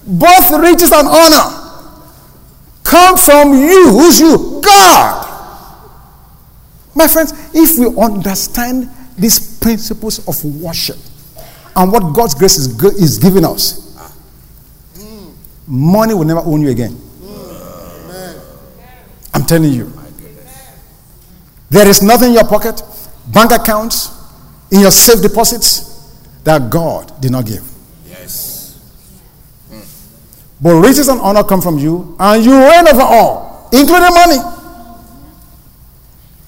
[0.06, 1.60] Both riches and honor
[2.84, 3.90] come from you.
[3.92, 4.62] Who's you?
[4.64, 5.26] God.
[6.96, 10.98] My friends, if we understand these principles of worship
[11.76, 13.86] and what God's grace is, is giving us,
[15.68, 17.00] money will never own you again.
[19.34, 19.99] I'm telling you.
[21.70, 22.82] There is nothing in your pocket,
[23.28, 24.10] bank accounts,
[24.72, 25.90] in your safe deposits
[26.44, 27.64] that God did not give.
[28.08, 28.78] Yes.
[29.70, 29.82] Hmm.
[30.62, 34.38] But riches and honor come from you, and you reign over all, including money.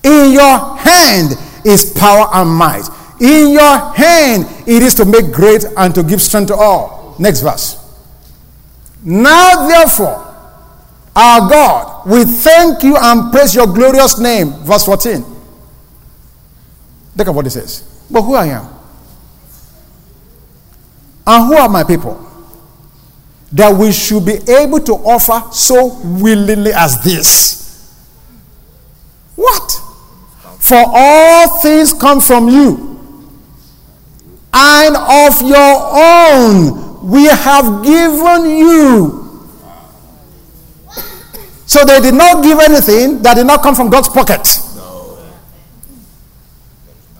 [0.03, 2.87] In your hand is power and might.
[3.19, 7.15] In your hand it is to make great and to give strength to all.
[7.19, 7.77] Next verse.
[9.03, 10.30] Now, therefore,
[11.15, 14.51] our God, we thank you and praise your glorious name.
[14.63, 15.25] Verse 14.
[17.15, 18.05] Look at what it says.
[18.09, 18.67] But who I am?
[21.27, 22.27] And who are my people?
[23.51, 27.93] That we should be able to offer so willingly as this.
[29.35, 29.71] What?
[30.59, 32.99] For all things come from you,
[34.53, 39.20] and of your own we have given you.
[41.71, 44.45] So they did not give anything that did not come from God's pocket.
[44.75, 45.17] No.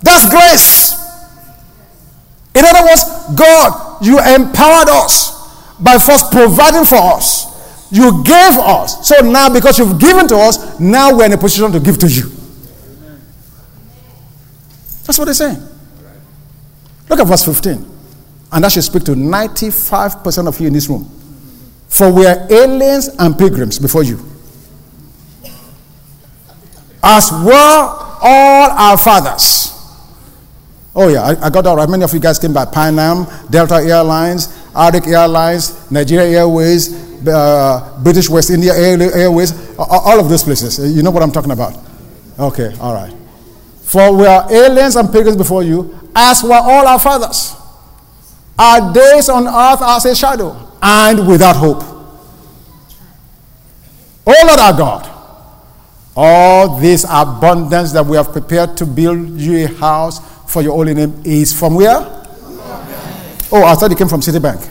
[0.02, 0.92] That's grace.
[2.54, 3.02] In other words,
[3.34, 5.32] God, you empowered us
[5.80, 7.48] by first providing for us.
[7.92, 9.08] You gave us.
[9.08, 12.10] So now, because you've given to us, now we're in a position to give to
[12.10, 12.24] you.
[15.06, 15.66] That's what they're saying.
[17.08, 17.90] Look at verse 15.
[18.52, 21.10] And that should speak to 95% of you in this room.
[21.88, 24.28] For we are aliens and pilgrims before you.
[27.04, 27.52] As were
[28.22, 29.72] all our fathers.
[30.94, 31.90] Oh, yeah, I, I got that right.
[31.90, 37.98] Many of you guys came by Pan Am, Delta Airlines, Arctic Airlines, Nigeria Airways, uh,
[38.04, 40.96] British West India Airways, all of those places.
[40.96, 41.78] You know what I'm talking about?
[42.38, 43.14] Okay, all right.
[43.84, 47.56] For we are aliens and pilgrims before you, as were all our fathers.
[48.58, 51.84] Our days on earth are as a shadow and without hope.
[54.26, 55.11] O Lord our God,
[56.16, 60.20] all this abundance that we have prepared to build you a house
[60.52, 62.00] for your holy name is from where?
[63.54, 64.70] Oh, I thought it came from Citibank.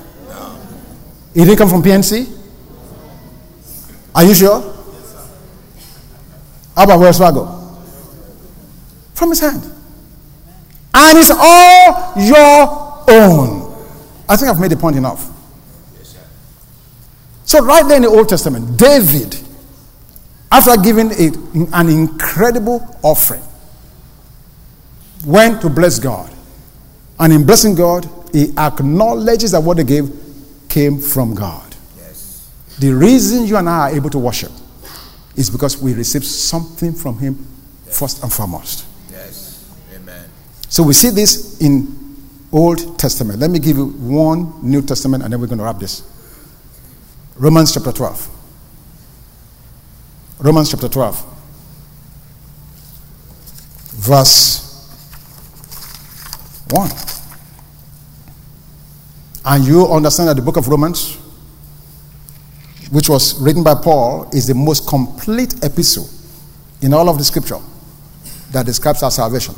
[1.35, 2.39] It didn't come from PNC?
[4.15, 4.61] Are you sure?
[6.75, 7.61] How about Wells Fargo?
[9.21, 9.63] from his hand.
[10.95, 13.71] And it's all your own.
[14.27, 15.29] I think I've made the point enough.
[17.45, 19.37] So, right there in the Old Testament, David,
[20.53, 21.31] after giving a,
[21.73, 23.43] an incredible offering,
[25.25, 26.33] went to bless God.
[27.19, 30.11] And in blessing God, he acknowledges that what they gave
[30.69, 31.75] came from God.
[31.97, 32.51] Yes.
[32.79, 34.53] The reason you and I are able to worship
[35.37, 37.47] is because we received something from Him
[37.87, 37.99] yes.
[37.99, 38.87] first and foremost.
[39.11, 39.69] Yes.
[39.95, 40.29] Amen.
[40.69, 42.17] So we see this in
[42.53, 43.39] Old Testament.
[43.39, 46.03] Let me give you one New Testament and then we're going to wrap this.
[47.37, 48.40] Romans chapter 12.
[50.41, 51.27] Romans chapter 12.
[53.97, 54.61] Verse
[56.71, 56.91] 1.
[59.45, 61.17] And you understand that the book of Romans,
[62.91, 66.09] which was written by Paul, is the most complete epistle
[66.81, 67.59] in all of the scripture
[68.53, 69.55] that describes our salvation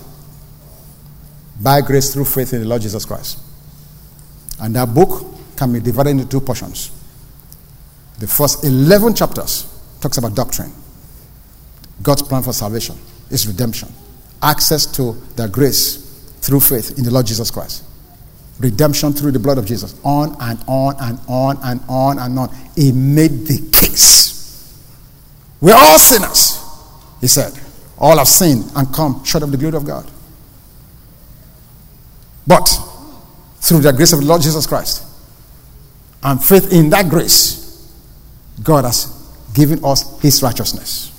[1.61, 3.39] by grace through faith in the Lord Jesus Christ.
[4.61, 5.25] And that book
[5.57, 6.91] can be divided into two portions.
[8.19, 9.72] The first 11 chapters
[10.03, 10.73] talks about doctrine,
[12.03, 12.97] God's plan for salvation,
[13.31, 13.89] is redemption,
[14.43, 15.97] access to the grace
[16.41, 17.85] through faith in the Lord Jesus Christ,
[18.59, 22.55] redemption through the blood of Jesus, on and on and on and on and on.
[22.75, 24.77] He made the case.
[25.61, 26.61] We're all sinners,
[27.21, 27.53] he said.
[27.97, 30.11] All have sinned and come short of the glory of God.
[32.45, 32.69] But
[33.61, 35.05] through the grace of the Lord Jesus Christ
[36.25, 37.89] and faith in that grace,
[38.61, 39.12] God has
[39.55, 41.11] given us his righteousness.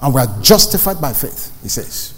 [0.00, 2.14] And we are justified by faith, he says.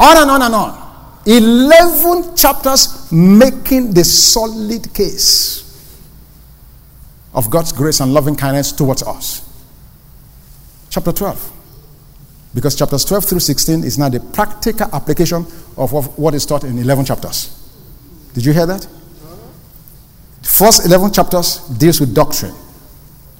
[0.00, 0.88] On and on and on.
[1.26, 5.64] 11 chapters making the solid case
[7.34, 9.44] of God's grace and loving kindness towards us.
[10.90, 11.52] Chapter 12.
[12.54, 16.78] Because chapters 12 through 16 is now the practical application of what is taught in
[16.78, 17.54] 11 chapters.
[18.32, 18.86] Did you hear that?
[20.42, 22.54] The first 11 chapters deals with doctrine,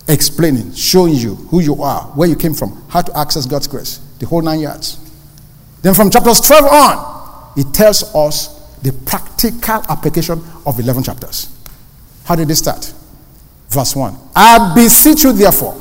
[0.08, 3.98] explaining, showing you who you are, where you came from, how to access God's grace,
[4.18, 4.98] the whole nine yards.
[5.82, 11.54] Then from chapters 12 on, it tells us the practical application of 11 chapters.
[12.24, 12.92] How did it start?
[13.68, 14.16] Verse 1.
[14.34, 15.80] I beseech you, therefore.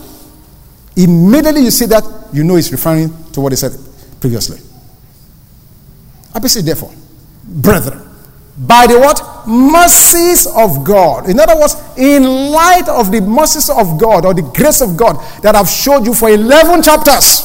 [0.96, 2.04] Immediately you see that,
[2.34, 3.72] you know it's referring to what he said
[4.20, 4.60] previously.
[6.34, 6.94] I beseech therefore,
[7.44, 8.07] brethren,
[8.58, 9.48] by the what?
[9.48, 11.30] Mercies of God.
[11.30, 15.18] In other words, in light of the mercies of God or the grace of God
[15.44, 17.44] that I've showed you for 11 chapters.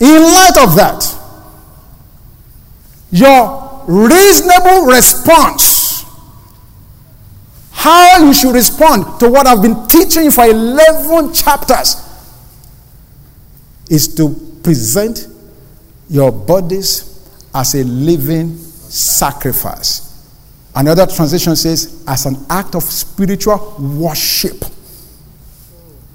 [0.00, 1.18] In light of that,
[3.12, 6.04] your reasonable response,
[7.70, 11.96] how you should respond to what I've been teaching you for 11 chapters,
[13.88, 14.30] is to
[14.64, 15.28] present
[16.08, 18.58] your bodies as a living
[18.92, 20.08] sacrifice.
[20.74, 24.64] Another translation says, as an act of spiritual worship.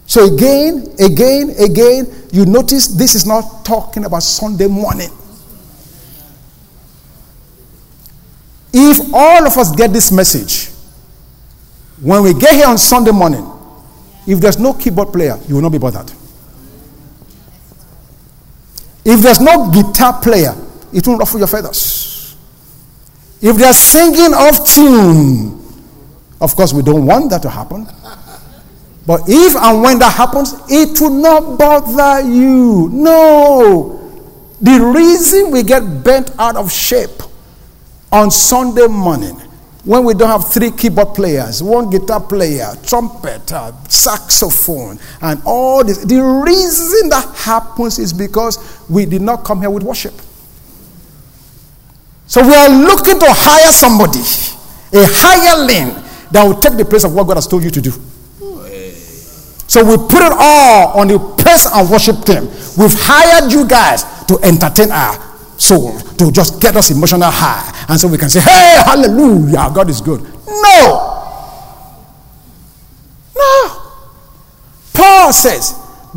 [0.05, 5.09] So, again, again, again, you notice this is not talking about Sunday morning.
[8.73, 10.69] If all of us get this message,
[12.01, 13.45] when we get here on Sunday morning,
[14.27, 16.11] if there's no keyboard player, you will not be bothered.
[19.03, 20.53] If there's no guitar player,
[20.93, 21.96] it won't ruffle your feathers.
[23.41, 25.61] If they're singing off tune,
[26.41, 27.87] of course, we don't want that to happen.
[29.05, 32.89] But if and when that happens, it will not bother you.
[32.91, 33.93] No.
[34.59, 37.21] The reason we get bent out of shape
[38.11, 39.35] on Sunday morning
[39.85, 45.81] when we don't have three keyboard players, one guitar player, trumpet, uh, saxophone, and all
[45.85, 48.59] this, the reason that happens is because
[48.89, 50.13] we did not come here with worship.
[52.27, 54.19] So we are looking to hire somebody,
[54.91, 57.91] a hireling that will take the place of what God has told you to do.
[59.67, 62.47] So we put it all on the praise and worship team.
[62.77, 65.15] We've hired you guys to entertain our
[65.57, 67.85] soul, to just get us emotional high.
[67.89, 70.21] And so we can say, hey, hallelujah, God is good.
[70.21, 71.13] No.
[73.35, 73.81] No.
[74.93, 75.75] Paul says,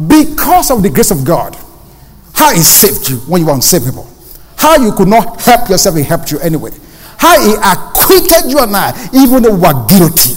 [0.09, 1.57] because of the grace of God,
[2.35, 4.10] how he saved you when you were unsavable.
[4.61, 6.71] How you could not help yourself, he helped you anyway.
[7.17, 10.37] How he acquitted you and I, even though we were guilty.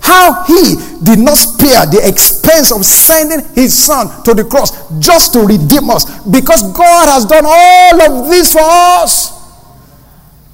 [0.00, 5.34] How he did not spare the expense of sending his son to the cross just
[5.34, 9.36] to redeem us because God has done all of this for us.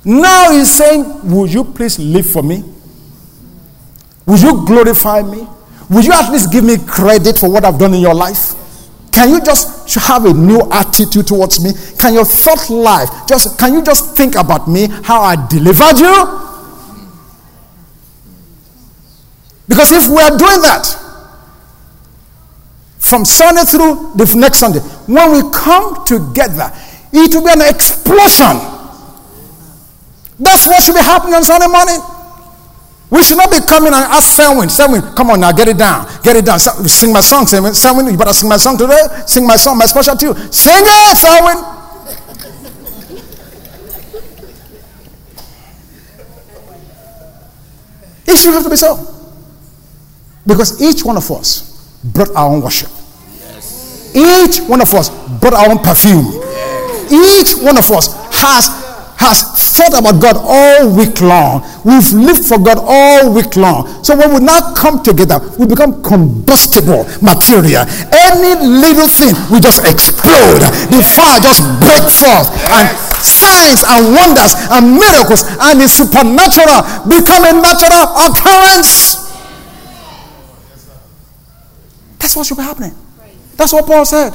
[0.05, 2.65] Now he's saying, Would you please live for me?
[4.27, 5.47] Would you glorify me?
[5.89, 8.55] Would you at least give me credit for what I've done in your life?
[9.15, 11.71] Can you just have a new attitude towards me?
[11.99, 16.41] Can your thought life just can you just think about me, how I delivered you?
[19.69, 20.85] Because if we are doing that
[22.99, 26.73] from Sunday through the next Sunday, when we come together,
[27.13, 28.59] it will be an explosion.
[30.41, 32.01] That's what should be happening on Sunday morning.
[33.11, 36.09] We should not be coming and ask Selwyn, Selwyn, come on now, get it down,
[36.23, 36.59] get it down.
[36.59, 37.75] Sing my song, Selwyn.
[37.75, 39.03] Selwyn, you better sing my song today.
[39.27, 40.35] Sing my song, my special to you.
[40.51, 41.75] Sing it, Selwyn.
[48.27, 48.99] it should have to be so.
[50.47, 52.91] Because each one of us brought our own worship.
[53.39, 54.15] Yes.
[54.15, 55.09] Each one of us
[55.41, 56.27] brought our own perfume.
[56.33, 57.13] Yes.
[57.57, 58.84] Each one of us has
[59.25, 59.41] has
[59.75, 61.65] thought about God all week long.
[61.85, 63.89] We've lived for God all week long.
[64.05, 67.89] So when we now come together, we become combustible material.
[68.13, 70.63] Any little thing, we just explode.
[70.93, 72.53] The fire just break forth.
[72.69, 72.87] And
[73.25, 79.25] signs and wonders and miracles and the supernatural become a natural occurrence.
[82.21, 82.95] That's what should be happening.
[83.57, 84.35] That's what Paul said.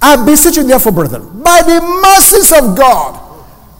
[0.00, 3.27] I beseech you, therefore, brethren, by the mercies of God,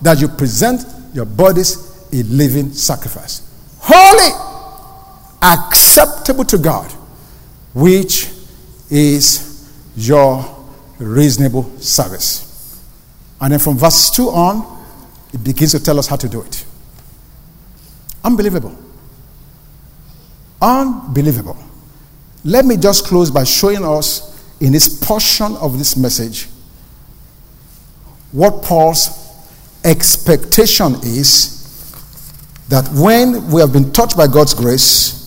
[0.03, 0.85] that you present
[1.15, 3.43] your bodies a living sacrifice,
[3.79, 4.31] holy,
[5.43, 6.91] acceptable to God,
[7.75, 8.31] which
[8.91, 10.57] is your
[10.99, 12.83] reasonable service.
[13.41, 14.85] And then from verse 2 on,
[15.33, 16.65] it begins to tell us how to do it.
[18.25, 18.77] Unbelievable.
[20.61, 21.57] Unbelievable.
[22.45, 24.29] Let me just close by showing us
[24.61, 26.49] in this portion of this message
[28.33, 29.28] what Paul's
[29.89, 31.57] expectation is
[32.69, 35.19] that when we have been touched by God's grace,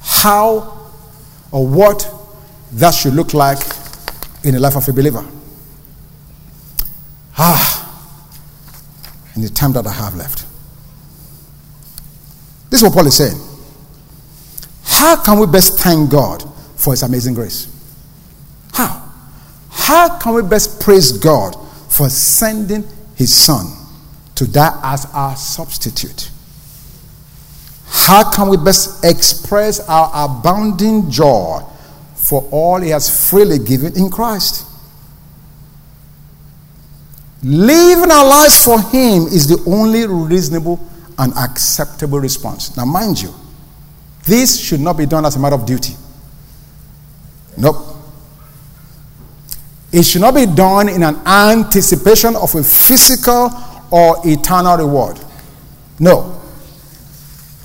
[0.00, 0.90] how
[1.52, 2.10] or what
[2.72, 3.58] that should look like
[4.44, 5.24] in the life of a believer.
[7.38, 7.82] Ah,
[9.34, 10.46] in the time that I have left.
[12.70, 13.38] This is what Paul is saying.
[14.84, 16.42] How can we best thank God
[16.76, 17.68] for His amazing grace?
[18.72, 19.02] How?
[19.70, 21.56] How can we best praise God
[21.96, 22.84] for sending
[23.14, 23.66] his son
[24.34, 26.30] to die as our substitute.
[27.86, 31.62] How can we best express our abounding joy
[32.26, 34.66] for all he has freely given in Christ.
[37.42, 40.80] Living our lives for him is the only reasonable
[41.18, 42.76] and acceptable response.
[42.76, 43.32] Now, mind you,
[44.24, 45.94] this should not be done as a matter of duty.
[47.56, 47.95] Nope.
[49.92, 53.50] It should not be done in an anticipation of a physical
[53.90, 55.18] or eternal reward.
[55.98, 56.40] No.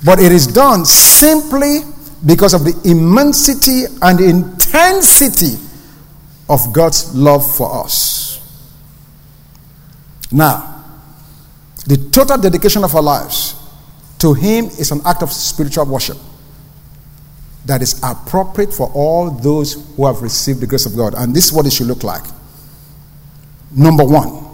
[0.04, 1.80] But it is done simply
[2.24, 5.58] because of the immensity and the intensity
[6.48, 8.40] of God's love for us.
[10.30, 10.84] Now,
[11.86, 13.56] the total dedication of our lives
[14.18, 16.16] to Him is an act of spiritual worship
[17.66, 21.14] that is appropriate for all those who have received the grace of God.
[21.16, 22.24] And this is what it should look like.
[23.74, 24.44] Number one,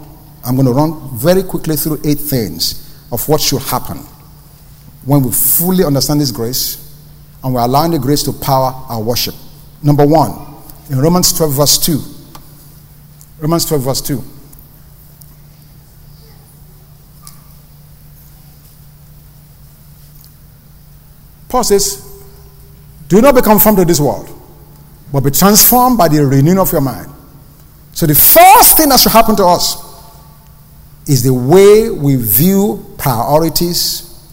[0.45, 3.97] I'm going to run very quickly through eight things of what should happen
[5.05, 6.85] when we fully understand this grace
[7.43, 9.35] and we're allowing the grace to power our worship.
[9.81, 10.31] Number one,
[10.89, 11.99] in Romans 12, verse 2.
[13.39, 14.23] Romans 12, verse 2.
[21.47, 22.08] Paul says,
[23.09, 24.29] Do not be conformed to this world,
[25.11, 27.11] but be transformed by the renewing of your mind.
[27.91, 29.77] So, the first thing that should happen to us
[31.07, 34.29] is the way we view priorities,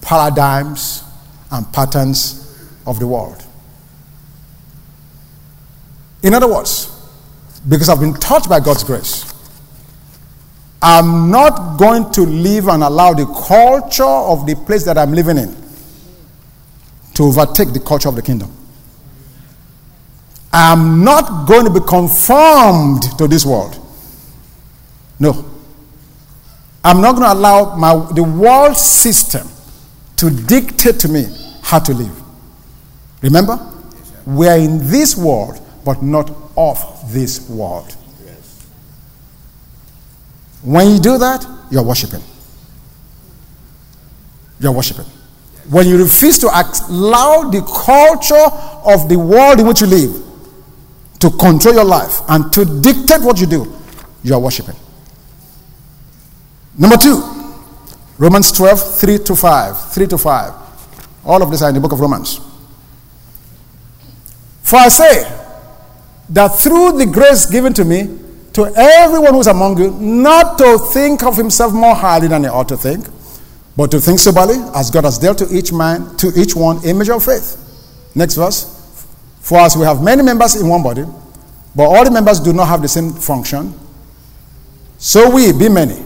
[0.00, 1.02] paradigms,
[1.50, 3.44] and patterns of the world.
[6.22, 6.96] In other words,
[7.68, 9.34] because I've been taught by God's grace,
[10.80, 15.38] I'm not going to live and allow the culture of the place that I'm living
[15.38, 15.59] in
[17.20, 18.50] to overtake the culture of the kingdom.
[20.50, 23.76] I'm not going to be conformed to this world.
[25.18, 25.44] No.
[26.82, 29.46] I'm not going to allow my, the world system
[30.16, 31.26] to dictate to me
[31.60, 32.22] how to live.
[33.20, 33.66] Remember?
[34.24, 37.96] we are in this world, but not of this world.
[40.62, 42.22] When you do that, you're worshiping.
[44.58, 45.06] You're worshiping.
[45.70, 48.34] When you refuse to allow the culture
[48.84, 50.12] of the world in which you live
[51.20, 53.72] to control your life and to dictate what you do,
[54.24, 54.74] you are worshiping.
[56.76, 57.22] Number two,
[58.18, 59.92] Romans 12, 3 to 5.
[59.92, 60.52] 3 to 5.
[61.24, 62.40] All of these are in the book of Romans.
[64.62, 65.22] For I say
[66.30, 68.18] that through the grace given to me,
[68.54, 72.68] to everyone who's among you, not to think of himself more highly than he ought
[72.68, 73.06] to think
[73.80, 76.92] but to think soberly, as God has dealt to each man, to each one, a
[76.92, 77.56] measure of faith.
[78.14, 78.76] Next verse.
[79.40, 81.06] For as we have many members in one body,
[81.74, 83.72] but all the members do not have the same function,
[84.98, 86.04] so we, be many,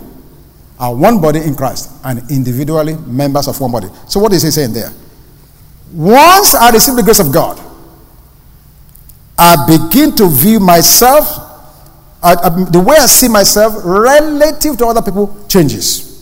[0.78, 3.88] are one body in Christ and individually members of one body.
[4.06, 4.92] So, what is he saying there?
[5.92, 7.60] Once I receive the grace of God,
[9.36, 11.26] I begin to view myself,
[12.22, 16.13] I, I, the way I see myself relative to other people changes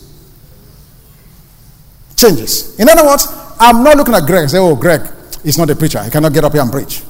[2.15, 2.79] changes.
[2.79, 3.27] In other words,
[3.59, 5.01] I'm not looking at Greg and say, oh, Greg
[5.43, 6.01] is not a preacher.
[6.03, 7.01] He cannot get up here and preach.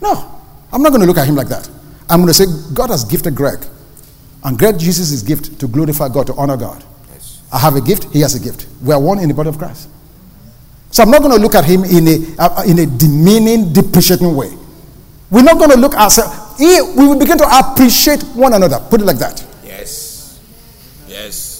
[0.00, 0.40] No,
[0.72, 1.68] I'm not going to look at him like that.
[2.08, 3.64] I'm going to say, God has gifted Greg.
[4.42, 6.84] And Greg uses his gift to glorify God, to honor God.
[7.12, 7.42] Yes.
[7.52, 8.66] I have a gift, he has a gift.
[8.82, 9.88] We are one in the body of Christ.
[10.90, 14.36] So I'm not going to look at him in a, uh, in a demeaning, depreciating
[14.36, 14.52] way.
[15.30, 16.60] We're not going to look at ourselves.
[16.60, 18.78] we will begin to appreciate one another.
[18.90, 19.44] Put it like that.
[19.64, 20.40] Yes.
[21.08, 21.53] Yes.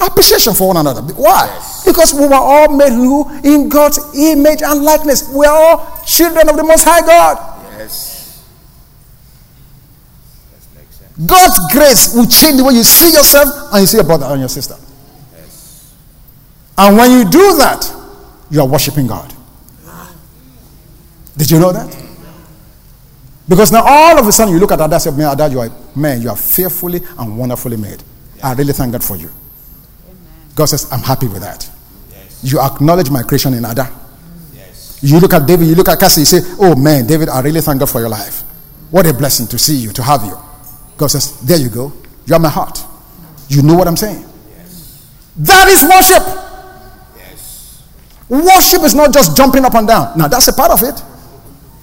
[0.00, 1.00] Appreciation for one another.
[1.14, 1.46] Why?
[1.46, 1.84] Yes.
[1.84, 3.30] Because we were all made who?
[3.44, 5.28] In God's image and likeness.
[5.32, 7.62] We are all children of the Most High God.
[7.78, 8.44] Yes.
[11.24, 14.40] God's grace will change the way you see yourself and you see your brother and
[14.40, 14.76] your sister.
[15.34, 15.94] Yes.
[16.76, 17.90] And when you do that,
[18.50, 19.32] you are worshiping God.
[21.36, 22.04] Did you know that?
[23.48, 25.60] Because now all of a sudden you look at Ada and say, Man, Ada, you
[25.60, 28.02] are man, you are fearfully and wonderfully made.
[28.42, 29.30] I really thank God for you.
[30.56, 31.70] God says, I'm happy with that.
[32.42, 33.92] You acknowledge my creation in Ada.
[34.54, 34.98] Yes.
[35.02, 37.60] You look at David, you look at Cassie, you say, Oh man, David, I really
[37.60, 38.40] thank God for your life.
[38.90, 40.36] What a blessing to see you, to have you.
[40.96, 41.92] God says, There you go.
[42.24, 42.82] You are my heart.
[43.48, 44.24] You know what I'm saying?
[44.48, 45.06] Yes.
[45.36, 46.24] That is worship.
[47.16, 47.84] Yes.
[48.28, 50.16] Worship is not just jumping up and down.
[50.16, 51.02] Now, that's a part of it.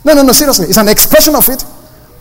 [0.03, 0.65] No, no, no, seriously.
[0.67, 1.63] It's an expression of it.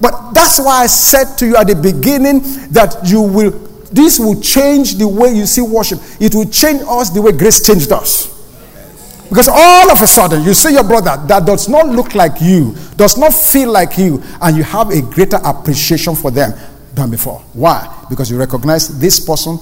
[0.00, 2.40] But that's why I said to you at the beginning
[2.72, 6.01] that you will this will change the way you see worship.
[6.20, 8.32] It will change us the way grace changed us.
[9.28, 12.74] Because all of a sudden, you see your brother that does not look like you,
[12.97, 16.53] does not feel like you, and you have a greater appreciation for them
[16.95, 17.38] than before.
[17.55, 18.07] Why?
[18.11, 19.59] Because you recognize this person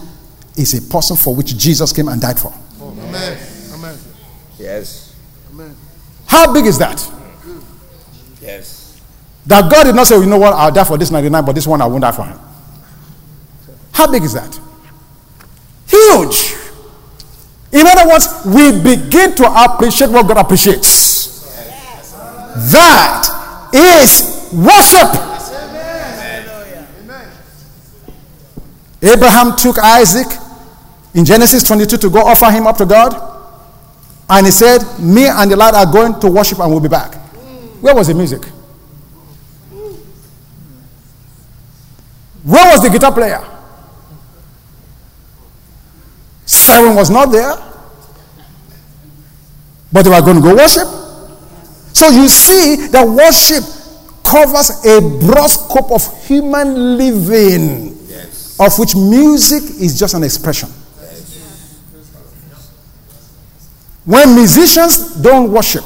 [0.56, 2.52] is a person for which Jesus came and died for.
[2.80, 3.38] Amen.
[3.74, 3.98] Amen.
[4.58, 5.14] Yes.
[5.52, 5.76] Amen.
[6.26, 7.08] How big is that?
[8.42, 9.00] Yes.
[9.46, 11.66] That God did not say, you know what, I'll die for this 99, but this
[11.66, 12.38] one I won't die for him.
[13.92, 14.58] How big is that?
[15.86, 16.56] Huge.
[17.72, 21.20] In other words, we begin to appreciate what God appreciates.
[22.72, 25.30] That is worship.
[29.02, 30.26] Abraham took Isaac
[31.14, 33.14] in Genesis 22 to go offer him up to God.
[34.28, 37.14] And he said, Me and the lad are going to worship and we'll be back.
[37.80, 38.44] Where was the music?
[42.42, 43.40] Where was the guitar player?
[46.70, 47.56] Simon was not there.
[49.92, 50.86] But they were going to go worship.
[51.92, 53.64] So you see that worship
[54.22, 58.56] covers a broad scope of human living, yes.
[58.60, 60.68] of which music is just an expression.
[61.00, 62.70] Yes.
[64.04, 65.84] When musicians don't worship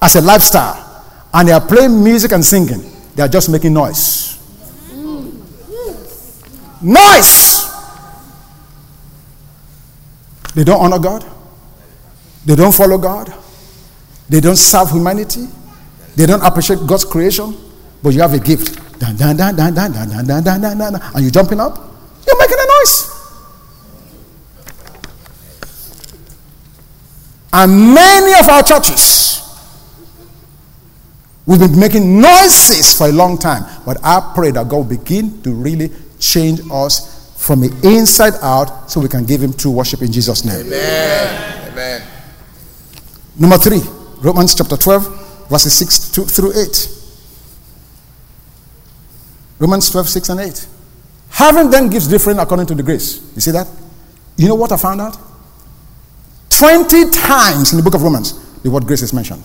[0.00, 1.04] as a lifestyle
[1.34, 4.38] and they are playing music and singing, they are just making noise.
[4.92, 5.34] Mm.
[6.80, 7.61] Noise!
[10.54, 11.24] They don't honor God.
[12.44, 13.32] They don't follow God.
[14.28, 15.46] They don't serve humanity.
[16.16, 17.56] They don't appreciate God's creation.
[18.02, 18.98] But you have a gift.
[18.98, 21.76] Dun, dun, dun, dun, dun, dun, dun, dun, dun, dun, and you're jumping up.
[22.26, 23.12] You're making a noise.
[27.52, 29.42] And many of our churches,
[31.44, 33.64] we've been making noises for a long time.
[33.84, 37.11] But I pray that God will begin to really change us
[37.42, 40.66] from the inside out so we can give him true worship in Jesus' name.
[40.66, 41.72] Amen.
[41.72, 42.02] Amen.
[43.36, 43.80] Number three,
[44.20, 46.88] Romans chapter 12, verses 6 to, through 8.
[49.58, 50.66] Romans 12, 6 and 8.
[51.30, 53.20] Having then gives different according to the grace.
[53.34, 53.66] You see that?
[54.36, 55.18] You know what I found out?
[56.50, 59.44] 20 times in the book of Romans, the word grace is mentioned.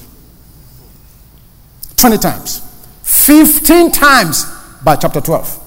[1.95, 2.61] 20 times.
[3.01, 4.45] 15 times
[4.83, 5.66] by chapter 12.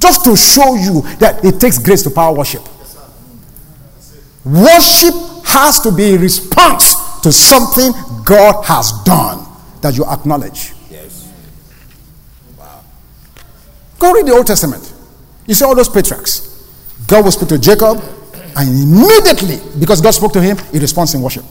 [0.00, 2.62] Just to show you that it takes grace to power worship.
[4.44, 7.92] Worship has to be a response to something
[8.24, 9.44] God has done
[9.80, 10.72] that you acknowledge.
[10.90, 11.32] Yes.
[12.56, 12.80] Wow.
[13.98, 14.94] Go read the Old Testament.
[15.46, 16.46] You see all those patriarchs.
[17.06, 18.02] God will speak to Jacob,
[18.56, 21.44] and immediately, because God spoke to him, he responds in worship.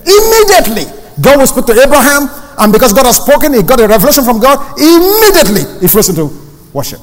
[0.00, 0.84] Immediately,
[1.20, 2.28] God will speak to Abraham,
[2.58, 4.78] and because God has spoken, he got a revelation from God.
[4.78, 6.30] Immediately, he flows into
[6.72, 7.00] worship.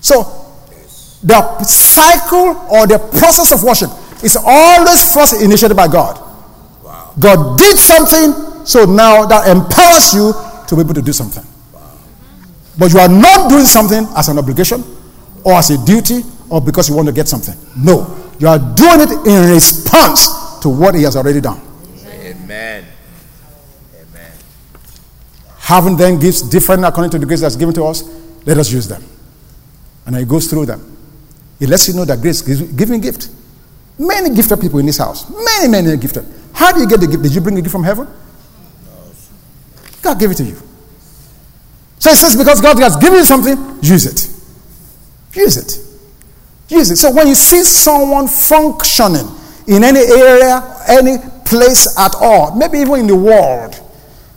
[0.00, 0.40] So,
[1.22, 3.90] the cycle or the process of worship
[4.24, 6.18] is always first initiated by God.
[6.82, 7.12] Wow.
[7.18, 10.32] God did something, so now that empowers you
[10.66, 11.44] to be able to do something.
[11.72, 11.98] Wow.
[12.78, 14.82] But you are not doing something as an obligation
[15.44, 17.54] or as a duty or because you want to get something.
[17.76, 21.60] No, you are doing it in response to what He has already done.
[22.06, 22.84] Amen.
[23.94, 24.32] Amen.
[25.58, 28.04] Having then gifts different according to the grace that's given to us,
[28.46, 29.04] let us use them.
[30.06, 30.96] And he goes through them.
[31.58, 33.28] He lets you know that grace is giving gift.
[33.98, 35.28] Many gifted people in this house.
[35.28, 36.24] Many, many gifted.
[36.54, 37.22] How do you get the gift?
[37.22, 38.08] Did you bring a gift from heaven?
[40.00, 40.56] God gave it to you.
[41.98, 44.26] So it says, because God has given you something, use it.
[45.36, 45.78] Use it.
[46.70, 46.96] Use it.
[46.96, 49.28] So when you see someone functioning
[49.66, 53.78] in any area, any place at all, maybe even in the world,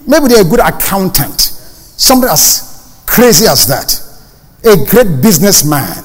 [0.05, 4.02] maybe they're a good accountant, somebody as crazy as that
[4.63, 6.03] a great businessman,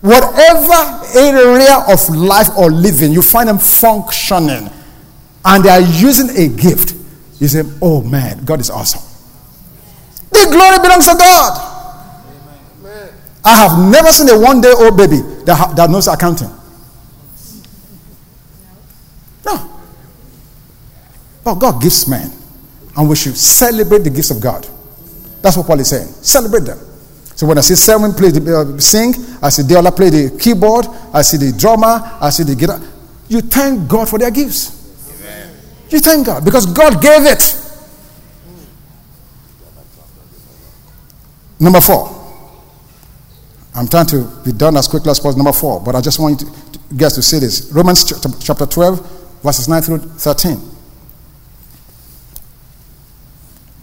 [0.00, 4.70] whatever area of life or living, you find them functioning
[5.44, 6.94] and they are using a gift.
[7.40, 9.02] You say, Oh man, God is awesome.
[10.30, 11.64] The glory belongs to God.
[13.44, 16.50] I have never seen a one day old baby that, ha- that knows accounting.
[19.46, 19.80] No.
[21.42, 22.30] But God gives men,
[22.96, 24.68] and we should celebrate the gifts of God.
[25.40, 26.08] That's what Paul is saying.
[26.08, 26.78] Celebrate them.
[27.38, 30.86] So when I see Selwyn play the uh, sing, I see Deola play the keyboard,
[31.14, 32.80] I see the drummer, I see the guitar.
[33.28, 34.74] You thank God for their gifts.
[35.22, 35.54] Amen.
[35.88, 37.54] You thank God because God gave it.
[41.60, 42.12] Number four.
[43.72, 45.44] I'm trying to be done as quickly as possible.
[45.44, 47.70] Number four, but I just want you to, to guys to see this.
[47.70, 48.02] Romans
[48.42, 50.58] chapter 12, verses 9 through 13.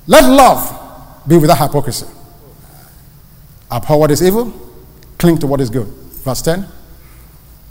[0.07, 2.07] Let love be without hypocrisy.
[3.71, 4.53] Abhor what is evil,
[5.17, 5.87] cling to what is good.
[5.87, 6.67] Verse 10.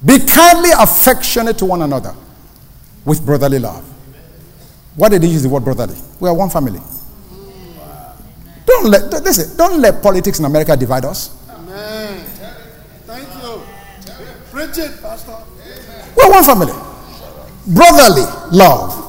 [0.05, 2.15] Be kindly affectionate to one another
[3.05, 3.85] with brotherly love.
[4.97, 5.97] Why did he use the word brotherly?
[6.21, 6.81] We are one family.
[8.67, 11.31] Don't let listen, don't let politics in America divide us.
[11.51, 12.19] Amen.
[13.05, 13.61] Thank you.
[14.51, 15.37] Preach it, Pastor.
[16.17, 16.73] We're one family.
[17.67, 19.01] Brotherly love.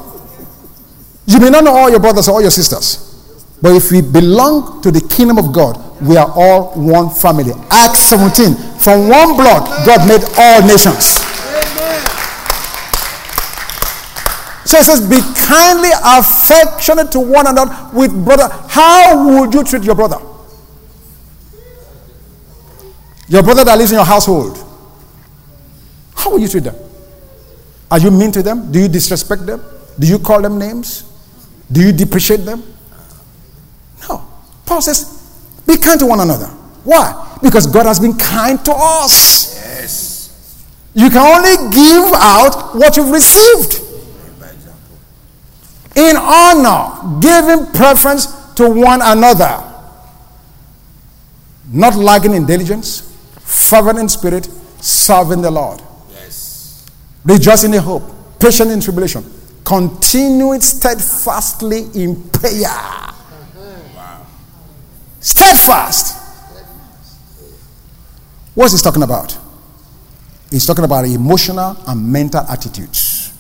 [1.25, 3.14] You may not know all your brothers or all your sisters.
[3.65, 7.51] But if we belong to the kingdom of God, we are all one family.
[7.71, 8.53] Acts 17.
[8.77, 11.17] From one blood, God made all nations.
[14.69, 18.49] So it says, Be kindly affectionate to one another with brother.
[18.69, 20.19] How would you treat your brother?
[23.27, 24.63] Your brother that lives in your household.
[26.13, 26.75] How will you treat them?
[27.89, 28.71] Are you mean to them?
[28.71, 29.59] Do you disrespect them?
[29.97, 31.01] Do you call them names?
[31.71, 32.74] Do you depreciate them?
[34.65, 35.05] Paul says,
[35.67, 36.47] be kind to one another.
[36.83, 37.37] Why?
[37.41, 39.55] Because God has been kind to us.
[39.55, 40.65] Yes.
[40.93, 43.81] You can only give out what you've received.
[45.95, 49.63] In honor, giving preference to one another.
[51.71, 53.01] Not lagging in diligence,
[53.39, 54.45] fervent in spirit,
[54.81, 55.81] serving the Lord.
[56.11, 56.85] Yes.
[57.23, 58.03] Rejoicing in hope,
[58.39, 59.23] patient in tribulation,
[59.63, 63.14] continuing steadfastly in prayer.
[65.25, 66.21] Steadfast.
[68.53, 69.35] What's he talking about?
[70.51, 73.33] He's talking about emotional and mental attitudes.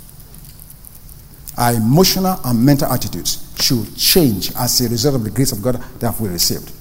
[1.55, 5.75] Our emotional and mental attitudes should change as a result of the grace of God
[5.99, 6.71] that we received.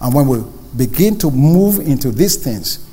[0.00, 0.42] And when we
[0.76, 2.84] begin to move into these things,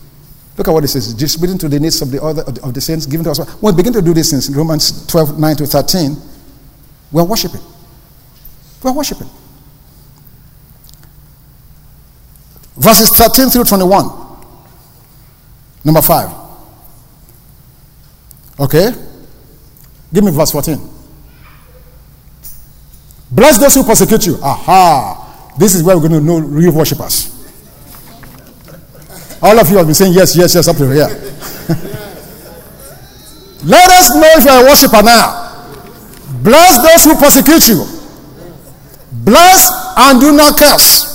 [0.60, 3.08] look at what it says distributing to the needs of the other of the saints,
[3.08, 3.40] given to us.
[3.64, 6.16] When we begin to do these things in Romans 12 9 to 13,
[7.12, 7.62] we are worshiping.
[8.84, 9.30] We are worshiping.
[12.76, 14.10] Verses 13 through 21.
[15.86, 16.30] Number 5.
[18.60, 18.92] Okay?
[20.14, 20.90] Give me verse 14.
[23.32, 24.38] Bless those who persecute you.
[24.42, 25.54] Aha.
[25.58, 27.32] This is where we're going to know real worshippers.
[29.42, 31.08] All of you have been saying yes, yes, yes up to here.
[33.66, 35.44] Let us know if you're a worshiper now.
[36.44, 37.86] Bless those who persecute you.
[39.12, 41.13] Bless and do not curse.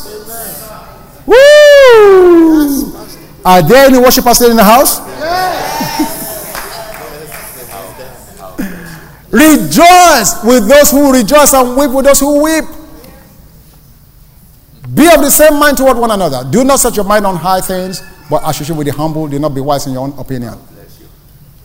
[1.29, 2.93] Woo!
[3.45, 5.01] Are there any worshipers still in the house?
[9.31, 12.65] rejoice with those who rejoice and weep with those who weep.
[14.95, 16.49] Be of the same mind toward one another.
[16.51, 19.29] Do not set your mind on high things, but associate with the humble.
[19.29, 20.55] Do not be wise in your own opinion.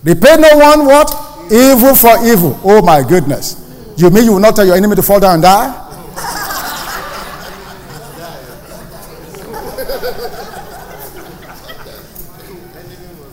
[0.03, 1.09] Repay no one what?
[1.49, 2.59] Evil for evil.
[2.63, 3.59] Oh my goodness.
[3.95, 5.82] You mean you will not tell your enemy to fall down and die?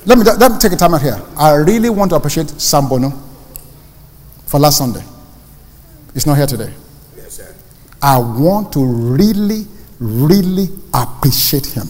[0.07, 1.21] Let, me, let me take a time out here.
[1.37, 3.13] I really want to appreciate Sambono
[4.47, 5.03] for last Sunday.
[6.15, 6.73] He's not here today.
[7.17, 7.55] Yes, sir.
[8.03, 9.67] I want to really,
[9.99, 11.87] really appreciate him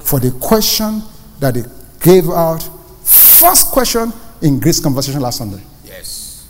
[0.00, 1.02] for the question
[1.40, 1.62] that he
[2.00, 2.62] gave out.
[3.04, 4.12] First question
[4.42, 5.62] in Grace Conversation last Sunday.
[5.84, 6.46] Yes.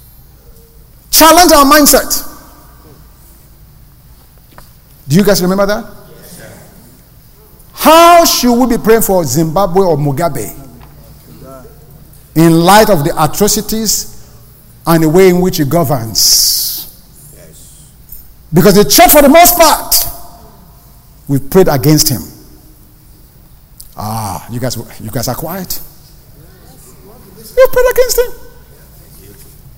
[1.11, 2.25] Challenge our mindset.
[5.09, 5.98] Do you guys remember that?
[7.79, 10.53] How should we be praying for Zimbabwe or Mugabe
[12.35, 14.37] in light of the atrocities
[14.85, 16.85] and the way in which he governs?
[18.53, 19.95] Because the church, for the most part,
[21.29, 22.23] we prayed against him.
[23.97, 25.81] Ah, you guys, you guys are quiet.
[27.57, 28.33] We prayed against him.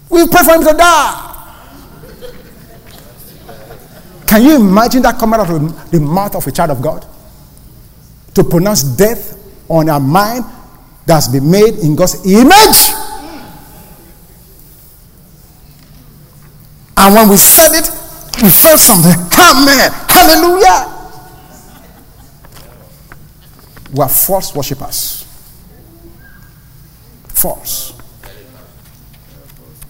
[0.08, 1.26] We prayed for him to die.
[4.26, 7.04] Can you imagine that coming out of the mouth of a child of God?
[8.40, 9.36] To pronounce death
[9.68, 10.46] on a mind
[11.04, 12.88] that's been made in God's image.
[16.96, 17.90] And when we said it,
[18.42, 19.12] we felt something.
[19.12, 19.90] Amen.
[20.08, 20.88] Hallelujah.
[23.92, 25.26] We are false worshippers.
[27.28, 27.92] False.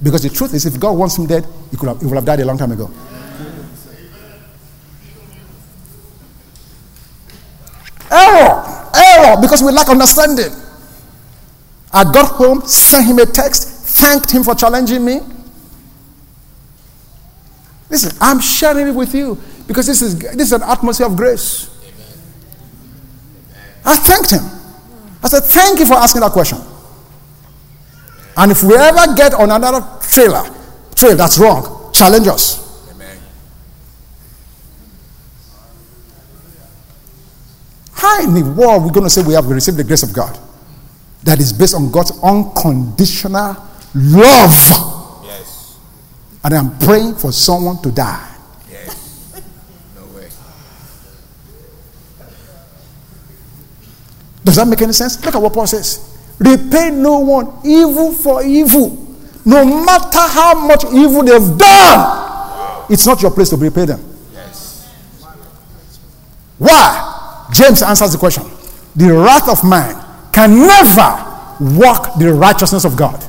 [0.03, 2.25] Because the truth is, if God wants him dead, he, could have, he would have
[2.25, 2.91] died a long time ago.
[8.11, 8.91] Error.
[8.95, 9.41] Error.
[9.41, 10.53] Because we lack understanding.
[11.93, 15.21] I got home, sent him a text, thanked him for challenging me.
[17.89, 19.37] Listen, I'm sharing it with you
[19.67, 21.69] because this is, this is an atmosphere of grace.
[23.85, 24.45] I thanked him.
[25.23, 26.59] I said, Thank you for asking that question.
[28.37, 30.49] And if we ever get on another trailer,
[30.95, 32.70] trail that's wrong, challenge us.
[38.01, 40.15] How in the world are we going to say we have received the grace of
[40.15, 40.39] God
[41.23, 43.57] that is based on God's unconditional
[43.95, 44.57] love?
[45.23, 45.77] Yes.
[46.43, 48.27] And I'm praying for someone to die.
[48.71, 49.43] Yes.
[49.95, 50.31] No way.
[54.45, 55.23] Does that make any sense?
[55.23, 56.01] Look at what Paul says.
[56.39, 58.97] Repay no one evil for evil,
[59.45, 64.03] No matter how much evil they've done, it's not your place to repay them.
[64.33, 64.89] Yes.
[66.57, 67.10] Why?
[67.53, 68.45] James answers the question.
[68.97, 71.31] The wrath of man can never
[71.79, 73.23] work the righteousness of God.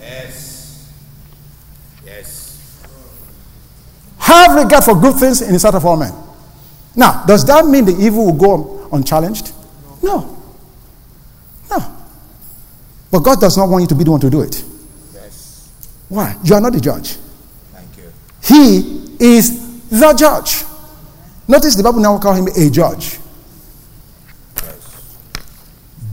[0.00, 0.92] Yes.
[2.04, 2.86] Yes.
[4.18, 6.12] Have regard for good things in the sight of all men.
[6.94, 9.52] Now, does that mean the evil will go unchallenged?
[10.02, 10.36] No.
[11.70, 11.96] No.
[13.10, 14.64] But God does not want you to be the one to do it.
[15.14, 15.68] Yes.
[16.08, 16.36] Why?
[16.42, 17.12] You are not the judge.
[17.72, 18.12] Thank you.
[18.42, 20.64] He is the judge.
[21.46, 23.18] Notice the Bible now call him a judge.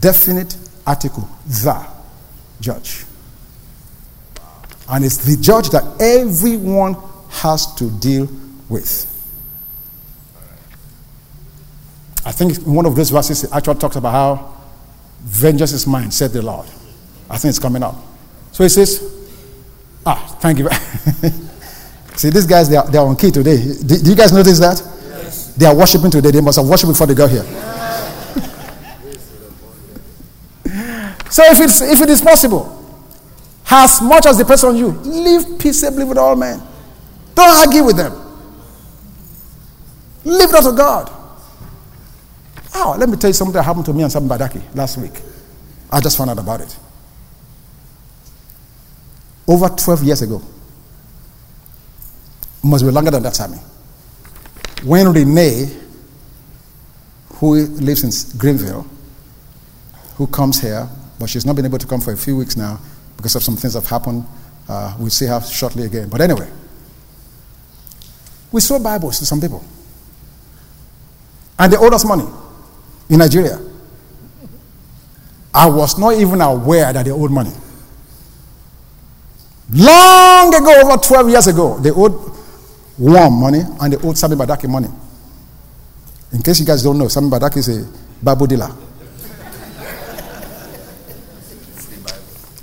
[0.04, 0.54] Definite
[0.86, 1.86] article, the
[2.60, 3.06] judge.
[4.86, 6.94] And it's the judge that everyone
[7.30, 8.28] has to deal
[8.68, 9.10] with.
[12.26, 14.54] I think one of those verses actually talks about how
[15.22, 16.66] vengeance is mine, said the Lord.
[17.30, 17.96] I think it's coming up.
[18.52, 19.10] So he says,
[20.04, 20.68] Ah, thank you.
[22.16, 23.56] See, these guys, they are, they are on key today.
[23.56, 24.82] Do, do you guys notice that?
[25.22, 25.54] Yes.
[25.54, 26.30] They are worshiping today.
[26.30, 27.44] They must have worshipped before they got here.
[31.34, 32.62] So if, it's, if it is possible,
[33.68, 36.62] as much as the person on you, live peaceably with all men.
[37.34, 38.12] Don't argue with them.
[40.24, 41.10] Leave that to God.
[42.76, 45.20] Oh, let me tell you something that happened to me and Sam Badaki last week.
[45.90, 46.78] I just found out about it.
[49.48, 50.40] Over 12 years ago.
[52.62, 53.58] Must be longer than that, Sammy.
[54.84, 55.66] When Renee,
[57.34, 58.86] who lives in Greenville,
[60.14, 62.78] who comes here, but she's not been able to come for a few weeks now
[63.16, 64.24] because of some things that have happened.
[64.68, 66.08] Uh, we'll see her shortly again.
[66.08, 66.50] But anyway,
[68.50, 69.64] we sold Bibles to some people.
[71.58, 72.24] And they owed us money
[73.08, 73.60] in Nigeria.
[75.52, 77.52] I was not even aware that they owed money.
[79.72, 82.12] Long ago, over 12 years ago, they owed
[82.96, 84.88] one money and they owed Sami Badaki money.
[86.32, 87.88] In case you guys don't know, Sami Badaki is a
[88.22, 88.70] Bible dealer.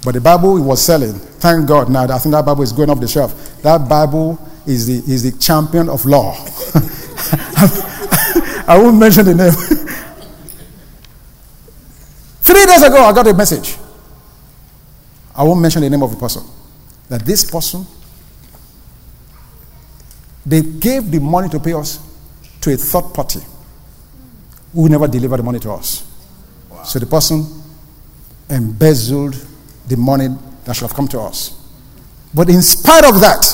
[0.03, 2.89] But the Bible he was selling, thank God now, I think that Bible is going
[2.89, 3.61] off the shelf.
[3.61, 6.33] That Bible is the, is the champion of law.
[8.67, 9.51] I won't mention the name.
[12.41, 13.77] Three days ago, I got a message.
[15.35, 16.43] I won't mention the name of the person.
[17.09, 17.85] That this person,
[20.45, 21.99] they gave the money to pay us
[22.61, 23.41] to a third party
[24.73, 26.07] who never delivered the money to us.
[26.85, 27.45] So the person
[28.49, 29.35] embezzled
[29.87, 30.27] the money
[30.65, 31.57] that should have come to us.
[32.33, 33.45] But in spite of that,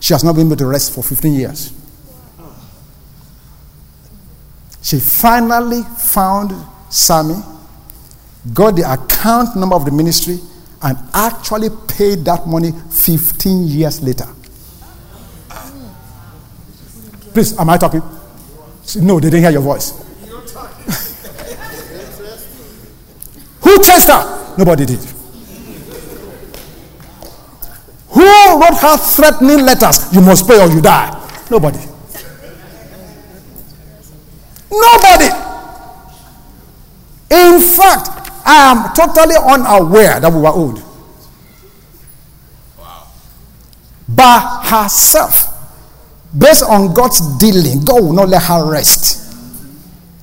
[0.00, 1.72] she has not been able to rest for 15 years.
[4.82, 6.54] She finally found
[6.88, 7.42] Sammy,
[8.54, 10.38] got the account number of the ministry,
[10.80, 14.26] and actually paid that money 15 years later.
[17.34, 18.02] Please, am I talking?
[18.96, 19.90] No, they didn't hear your voice.
[23.62, 24.54] Who chased her?
[24.56, 25.17] Nobody did.
[28.18, 30.12] Who wrote her threatening letters?
[30.12, 31.14] You must pay or you die.
[31.48, 31.78] Nobody.
[34.68, 35.26] Nobody.
[37.30, 38.08] In fact,
[38.44, 40.82] I am totally unaware that we were owed.
[44.08, 45.54] By herself,
[46.36, 49.32] based on God's dealing, God will not let her rest.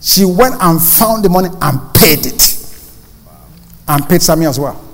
[0.01, 2.57] She went and found the money and paid it.
[3.87, 4.84] And paid Sammy as well.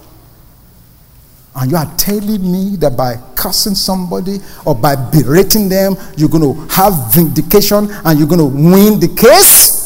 [1.54, 6.44] And you are telling me that by cursing somebody or by berating them, you're going
[6.44, 9.82] to have vindication and you're going to win the case?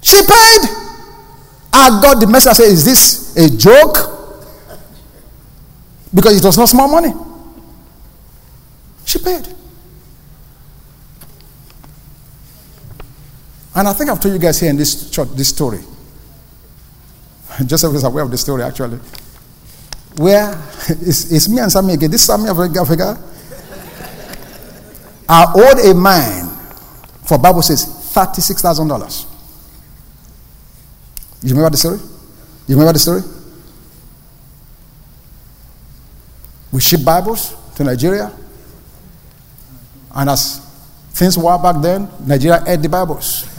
[0.00, 0.60] She paid.
[1.70, 2.50] I got the message.
[2.50, 4.16] I said, Is this a joke?
[6.14, 7.12] Because it was not small money.
[9.04, 9.57] She paid.
[13.74, 15.80] And I think I've told you guys here in this church this story.
[17.66, 18.98] Joseph is aware of the story actually.
[20.16, 20.52] Where
[20.88, 22.10] it's, it's me and Sammy again.
[22.10, 23.18] This Sammy of Africa.
[25.28, 26.48] I owed a man,
[27.26, 29.26] for Bible says, $36,000.
[31.42, 31.98] You remember the story?
[32.66, 33.20] You remember the story?
[36.72, 38.32] We ship Bibles to Nigeria.
[40.14, 40.67] And as
[41.18, 43.44] things were back then, Nigeria ate the Bibles.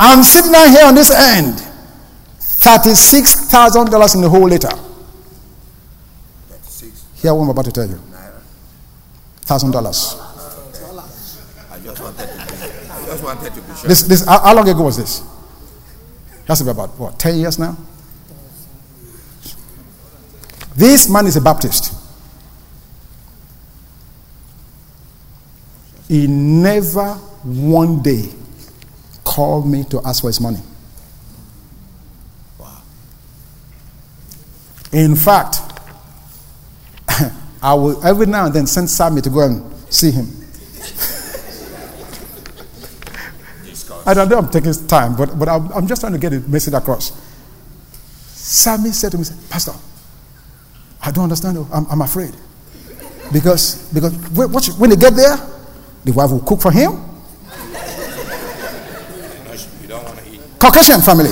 [0.00, 1.60] I'm sitting down here on this end.
[2.38, 4.70] $36,000 in the whole letter.
[6.48, 8.00] 36 Hear what I'm about to tell you.
[9.46, 9.74] $1,000.
[11.70, 13.88] I just want just wanted to be sure.
[13.88, 15.22] This, this, how, how long ago was this?
[16.46, 17.76] That's about, what, 10 years now?
[20.76, 21.97] This man is a Baptist.
[26.08, 28.24] He never one day
[29.24, 30.58] called me to ask for his money.
[32.58, 32.82] Wow.
[34.90, 35.58] In fact,
[37.62, 40.26] I will every now and then send Sammy to go and see him.
[44.06, 46.40] I don't know I'm taking time, but, but I'm, I'm just trying to get the
[46.48, 47.12] message across.
[48.28, 49.72] Sammy said to me, Pastor,
[51.02, 51.58] I don't understand.
[51.70, 52.34] I'm, I'm afraid.
[53.30, 55.36] Because, because when, when they get there,
[56.08, 56.92] the wife will cook for him.
[60.58, 61.28] Caucasian family.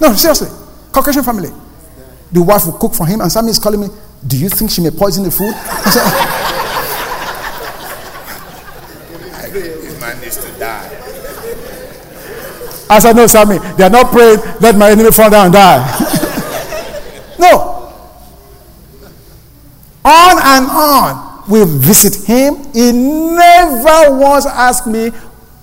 [0.00, 0.48] No, seriously.
[0.92, 1.50] Caucasian family.
[2.30, 3.88] The wife will cook for him, and Sammy is calling me,
[4.24, 5.52] Do you think she may poison the food?
[5.56, 6.04] I said,
[9.52, 10.88] This man needs to die.
[12.88, 15.84] I said, No, Sammy, they are not praying, let my enemy fall down and die.
[17.40, 17.90] no.
[20.04, 21.31] On and on.
[21.52, 22.56] We visit him.
[22.72, 25.12] He never once asked me,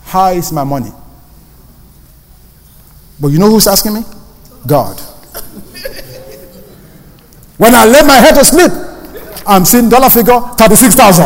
[0.04, 0.92] How is my money?
[3.20, 4.04] But you know who's asking me?
[4.68, 5.00] God.
[7.58, 8.72] When I lay my head to sleep,
[9.48, 11.26] I'm seeing dollar figure 36,000.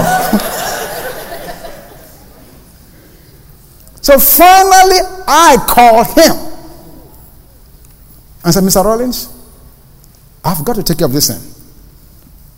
[4.02, 6.38] so finally, I called him
[8.46, 8.86] and said, Mr.
[8.86, 9.28] Rollins,
[10.42, 11.53] I've got to take care of this thing.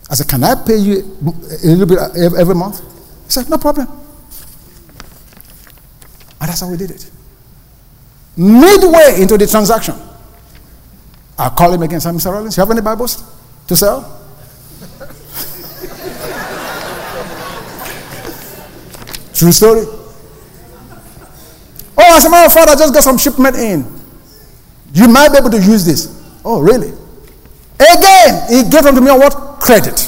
[0.08, 0.98] I said, Can I pay you
[1.62, 2.80] a little bit uh, every month?
[3.24, 3.88] He said, No problem.
[6.40, 7.10] And that's how we did it.
[8.36, 9.94] Midway into the transaction,
[11.38, 12.32] I called him again said, Mr.
[12.32, 13.22] Rollins, you have any Bibles
[13.66, 14.00] to sell?
[19.34, 19.84] True story.
[21.98, 23.84] Oh, as a matter of fact, I just got some shipment in.
[24.92, 26.22] You might be able to use this.
[26.44, 26.92] Oh, really?
[27.78, 29.60] Again, he gave them to me on what?
[29.60, 29.98] Credit.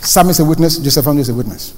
[0.00, 1.74] Sam is a witness, Joseph is a witness.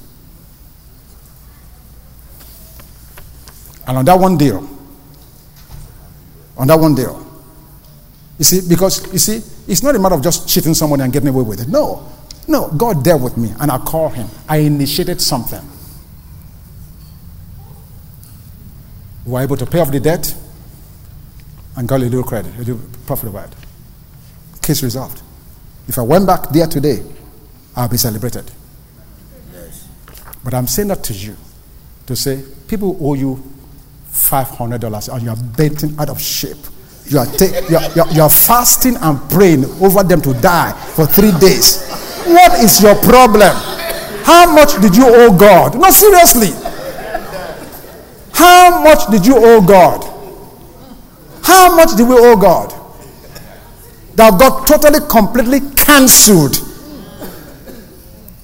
[3.86, 7.42] And on that one deal, oh, on that one deal, oh,
[8.38, 11.28] you see, because you see, it's not a matter of just cheating somebody and getting
[11.28, 11.68] away with it.
[11.68, 12.06] No,
[12.46, 14.28] no, God dealt with me, and I called Him.
[14.46, 15.62] I initiated something.
[19.24, 20.34] We were able to pay off the debt
[21.78, 24.60] and got a little credit, a little profit about it.
[24.60, 25.22] Case resolved.
[25.86, 27.04] If I went back there today,
[27.76, 28.50] I'll be celebrated.
[29.52, 29.86] Yes.
[30.42, 31.36] But I'm saying that to you
[32.06, 33.40] to say people owe you
[34.10, 36.56] $500 and you're baiting out of shape.
[37.06, 41.30] You are, ta- you're, you're, you're fasting and praying over them to die for three
[41.38, 41.86] days.
[42.26, 43.54] What is your problem?
[44.24, 45.78] How much did you owe God?
[45.80, 46.50] No, seriously.
[48.32, 50.17] How much did you owe God?
[51.42, 52.74] How much did we owe God?
[54.14, 56.56] That got totally, completely cancelled.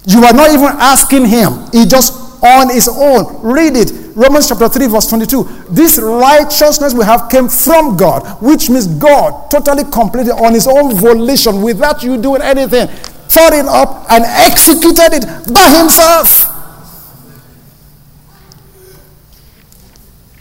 [0.07, 1.67] You are not even asking Him.
[1.73, 3.43] He just on His own.
[3.43, 3.93] Read it.
[4.15, 5.67] Romans chapter 3, verse 22.
[5.71, 10.95] This righteousness we have came from God, which means God totally, completely on His own
[10.95, 12.87] volition without you doing anything.
[13.27, 16.51] Thought it up and executed it by Himself.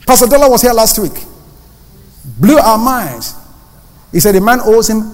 [0.05, 1.32] Pastor Dollar was here last week.
[2.25, 3.35] Blew our minds.
[4.11, 5.11] He said the man owes him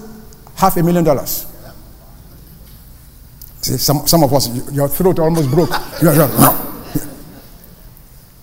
[0.54, 1.46] half a million dollars.
[3.62, 5.70] See, some, some of us, your throat almost broke.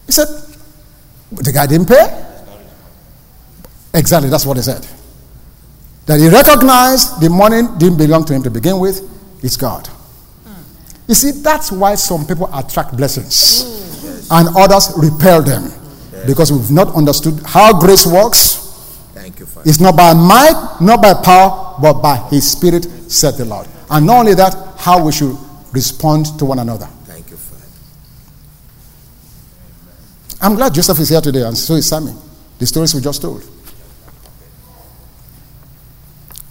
[0.05, 0.27] He said,
[1.31, 2.25] the guy didn't pay?
[3.93, 4.87] Exactly, that's what he said.
[6.05, 9.01] That he recognized the money didn't belong to him to begin with,
[9.43, 9.89] it's God.
[11.07, 15.71] You see, that's why some people attract blessings and others repel them
[16.27, 18.55] because we've not understood how grace works.
[19.13, 19.67] Thank you, Father.
[19.69, 23.67] It's not by might, not by power, but by His Spirit, said the Lord.
[23.89, 25.35] And not only that, how we should
[25.71, 26.85] respond to one another.
[27.05, 27.65] Thank you, Father.
[30.41, 32.13] I'm glad Joseph is here today, and so is Sammy.
[32.59, 33.43] The stories we just told.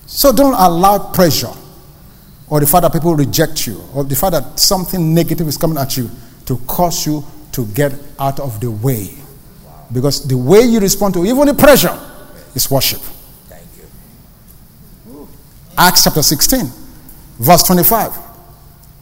[0.07, 1.53] So don't allow pressure
[2.49, 5.77] or the fact that people reject you or the fact that something negative is coming
[5.77, 6.11] at you
[6.47, 7.23] to cause you
[7.53, 9.11] to get out of the way.
[9.93, 11.97] Because the way you respond to even the pressure
[12.55, 13.01] is worship.
[13.49, 15.29] Thank you.
[15.77, 16.71] Acts chapter 16,
[17.39, 18.17] verse 25.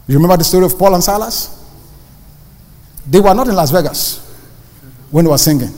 [0.07, 1.51] You remember the story of Paul and Silas?
[3.07, 4.19] They were not in Las Vegas
[5.11, 5.73] when they were singing.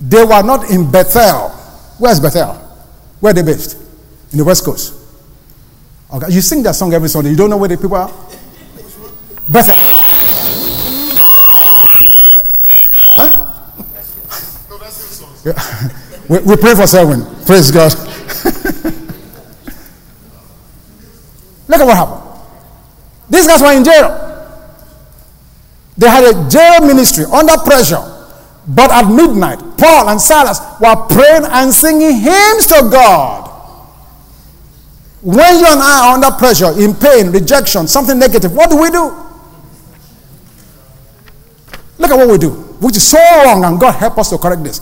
[0.00, 1.50] They were not in Bethel.
[1.98, 2.54] Where's Bethel?
[3.20, 3.76] Where are they based?
[4.32, 4.94] In the West Coast.
[6.12, 6.32] Okay.
[6.32, 7.30] You sing that song every Sunday.
[7.30, 8.10] You don't know where the people are?
[9.48, 9.76] Bethel.
[16.28, 17.24] We, we pray for Selwyn.
[17.44, 17.92] Praise God.
[21.66, 22.20] Look at what happened.
[23.28, 24.26] These guys were in jail.
[25.96, 28.02] They had a jail ministry under pressure.
[28.66, 33.48] But at midnight, Paul and Silas were praying and singing hymns to God.
[35.22, 38.90] When you and I are under pressure, in pain, rejection, something negative, what do we
[38.90, 39.14] do?
[41.98, 44.64] Look at what we do, which is so wrong, and God help us to correct
[44.64, 44.80] this.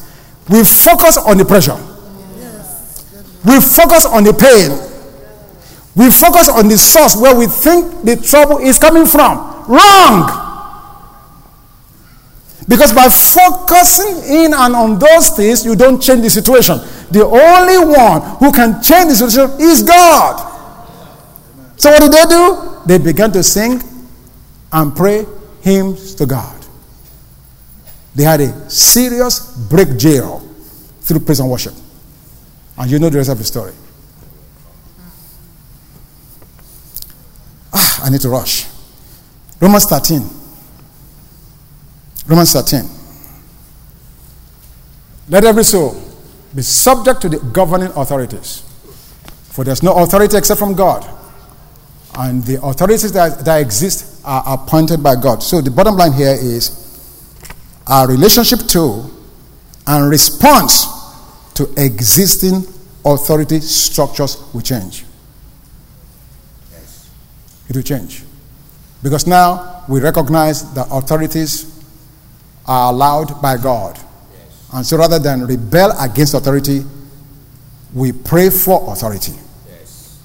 [0.48, 1.76] We focus on the pressure,
[3.44, 4.70] we focus on the pain,
[5.94, 9.38] we focus on the source where we think the trouble is coming from.
[9.68, 10.46] Wrong!
[12.68, 16.78] Because by focusing in and on those things, you don't change the situation.
[17.10, 20.36] The only one who can change the situation is God.
[21.76, 22.82] So what did they do?
[22.86, 23.82] They began to sing
[24.70, 25.24] and pray
[25.62, 26.57] hymns to God.
[28.18, 30.40] They had a serious break jail
[31.02, 31.72] through praise and worship.
[32.76, 33.72] And you know the rest of the story.
[37.72, 38.66] Ah, I need to rush.
[39.60, 40.28] Romans 13.
[42.26, 42.90] Romans 13.
[45.28, 46.02] Let every soul
[46.52, 48.64] be subject to the governing authorities.
[49.52, 51.08] For there's no authority except from God.
[52.16, 55.40] And the authorities that, that exist are appointed by God.
[55.40, 56.87] So the bottom line here is
[57.88, 59.10] our relationship to
[59.86, 60.86] and response
[61.54, 62.62] to existing
[63.04, 65.04] authority structures will change.
[66.70, 67.10] Yes.
[67.68, 68.22] It will change.
[69.02, 71.82] Because now we recognize that authorities
[72.66, 73.96] are allowed by God.
[73.96, 74.68] Yes.
[74.74, 76.84] And so rather than rebel against authority,
[77.94, 79.32] we pray for authority.
[79.66, 80.20] Yes.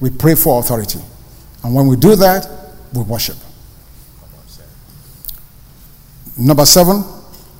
[0.00, 1.00] We pray for authority.
[1.62, 2.48] And when we do that,
[2.94, 3.36] we worship.
[6.36, 7.02] Number seven,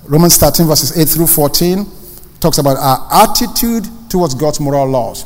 [0.05, 1.87] Romans 13, verses 8 through 14,
[2.41, 5.24] talks about our attitude towards God's moral laws.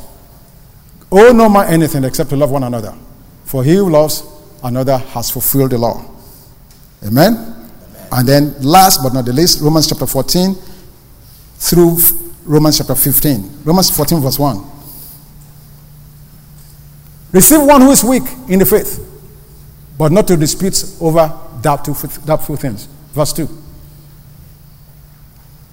[1.11, 2.95] Owe no man anything except to love one another.
[3.43, 4.23] For he who loves
[4.63, 6.05] another has fulfilled the law.
[7.05, 7.69] Amen?
[8.11, 10.55] And then, last but not the least, Romans chapter 14
[11.55, 11.97] through
[12.45, 13.63] Romans chapter 15.
[13.65, 14.65] Romans 14, verse 1.
[17.33, 18.99] Receive one who is weak in the faith,
[19.97, 21.95] but not to dispute over doubtful,
[22.25, 22.87] doubtful things.
[23.13, 23.47] Verse 2.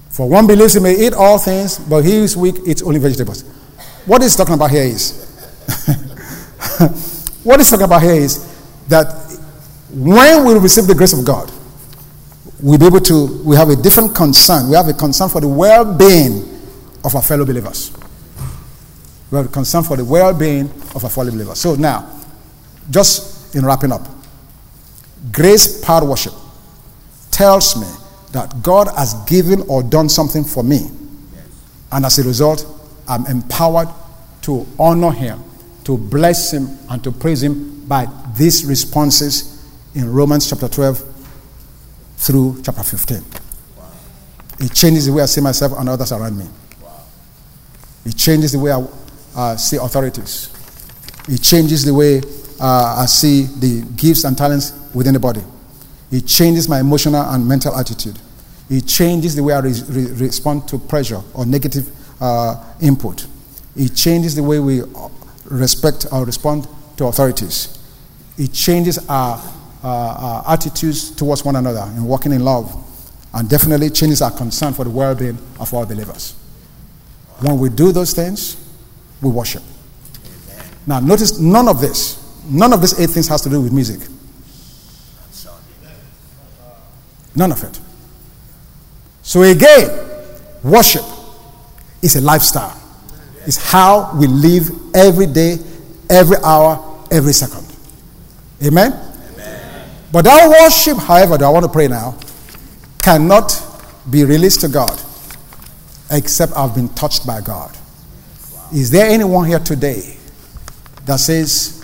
[0.09, 2.99] For one believes he may eat all things, but he who is weak eats only
[2.99, 3.43] vegetables.
[4.05, 5.25] What he's talking about here is
[7.43, 8.45] what he's talking about here is
[8.89, 9.07] that
[9.91, 11.49] when we receive the grace of God,
[12.61, 14.69] we'll be able to, we have a different concern.
[14.69, 16.43] We have a concern for the well being
[17.05, 17.91] of our fellow believers.
[19.31, 20.65] We have a concern for the well being
[20.95, 21.59] of our fellow believers.
[21.59, 22.09] So now,
[22.89, 24.05] just in wrapping up,
[25.31, 26.33] grace power worship
[27.39, 27.87] tells me
[28.33, 30.89] that God has given or done something for me.
[31.89, 32.65] And as a result,
[33.07, 33.87] I'm empowered
[34.41, 35.41] to honor Him,
[35.85, 39.65] to bless Him, and to praise Him by these responses
[39.95, 41.01] in Romans chapter 12,
[42.17, 43.23] through chapter 15.
[43.77, 43.89] Wow.
[44.59, 46.45] It changes the way I see myself and others around me.
[46.83, 47.05] Wow.
[48.05, 48.85] It changes the way I
[49.37, 50.49] uh, see authorities.
[51.29, 52.21] It changes the way
[52.59, 55.41] uh, I see the gifts and talents within the body.
[56.11, 58.17] It changes my emotional and mental attitude.
[58.69, 61.89] It changes the way I re- re- respond to pressure or negative
[62.21, 63.25] uh, input.
[63.75, 64.81] It changes the way we
[65.45, 66.67] respect or respond
[66.97, 67.77] to authorities.
[68.37, 69.37] It changes our
[69.83, 72.75] uh, uh, attitudes towards one another and walking in love.
[73.33, 76.33] And definitely changes our concern for the well being of our believers.
[77.41, 78.57] When we do those things,
[79.21, 79.61] we worship.
[80.87, 83.99] Now, notice none of this, none of these eight things has to do with music.
[87.35, 87.79] None of it.
[89.21, 89.89] So, again,
[90.63, 91.03] worship
[92.01, 92.79] is a lifestyle,
[93.45, 95.57] it's how we live every day,
[96.09, 97.65] every hour, every second.
[98.65, 99.05] Amen?
[100.11, 102.17] But that worship, however, that I want to pray now,
[103.01, 103.65] cannot
[104.09, 104.99] be released to God
[106.11, 107.77] except I've been touched by God.
[108.73, 110.17] Is there anyone here today
[111.05, 111.75] that says,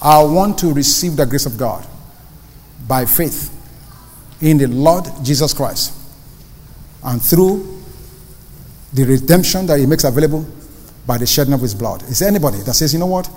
[0.00, 1.84] I want to receive the grace of God
[2.86, 3.57] by faith
[4.40, 5.94] in the Lord Jesus Christ
[7.04, 7.82] and through
[8.92, 10.46] the redemption that He makes available
[11.06, 12.02] by the shedding of His blood?
[12.04, 13.28] Is there anybody that says, you know what?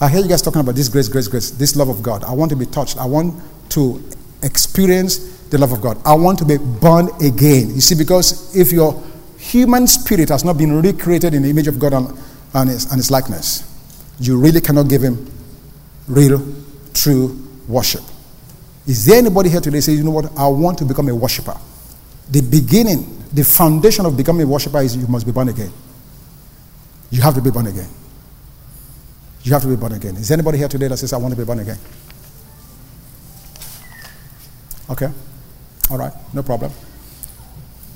[0.00, 2.24] I hear you guys talking about this grace, grace, grace, this love of God.
[2.24, 2.96] I want to be touched.
[2.96, 3.34] I want
[3.70, 4.02] to
[4.42, 6.00] experience the love of God.
[6.06, 7.74] I want to be born again.
[7.74, 9.02] You see, because if your
[9.38, 12.18] human spirit has not been recreated in the image of God and,
[12.54, 13.66] and, his, and his likeness,
[14.18, 15.30] you really cannot give him
[16.06, 16.42] real,
[16.94, 17.38] true
[17.68, 18.02] worship.
[18.86, 21.56] Is there anybody here today say, you know what, I want to become a worshiper?
[22.30, 25.72] The beginning, the foundation of becoming a worshiper is you must be born again.
[27.10, 27.88] You have to be born again.
[29.42, 30.16] You have to be born again.
[30.16, 31.78] Is anybody here today that says, I want to be born again?
[34.90, 35.08] Okay.
[35.90, 36.12] All right.
[36.32, 36.72] No problem.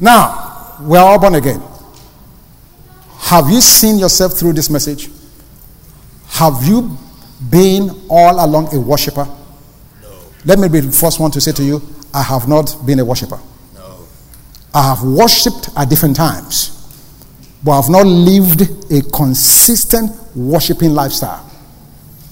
[0.01, 1.63] Now, we're all born again.
[3.19, 5.11] Have you seen yourself through this message?
[6.29, 6.97] Have you
[7.51, 9.29] been all along a worshiper?
[10.45, 13.05] Let me be the first one to say to you, I have not been a
[13.05, 13.41] worshiper.
[13.75, 14.07] No.
[14.75, 16.71] I have worshipped at different times,
[17.65, 18.63] but I have not lived
[18.93, 21.51] a consistent worshiping lifestyle.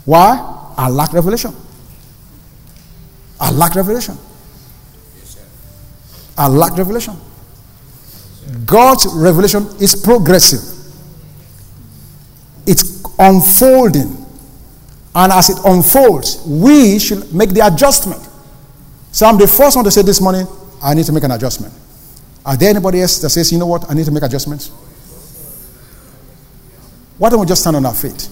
[0.05, 0.73] Why?
[0.77, 1.55] I lack revelation.
[3.41, 4.17] I lack revelation.
[5.17, 5.39] Yes,
[6.37, 7.17] I lack revelation.
[8.67, 10.61] God's revelation is progressive,
[12.67, 14.22] it's unfolding.
[15.15, 18.27] And as it unfolds, we should make the adjustment.
[19.13, 20.47] So I'm the first one to say this morning,
[20.83, 21.75] I need to make an adjustment.
[22.45, 24.69] Are there anybody else that says, you know what, I need to make adjustments?
[27.19, 28.29] Why don't we just stand on our feet?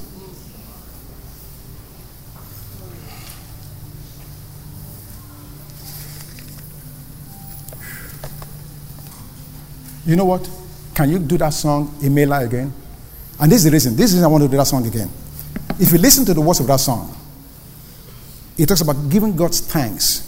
[10.07, 10.49] You know what?
[10.95, 12.73] Can you do that song, Emela, again?
[13.39, 13.95] And this is the reason.
[13.95, 15.09] This is reason I want to do that song again.
[15.81, 17.17] If you listen to the words of that song,
[18.59, 20.27] it talks about giving God's thanks.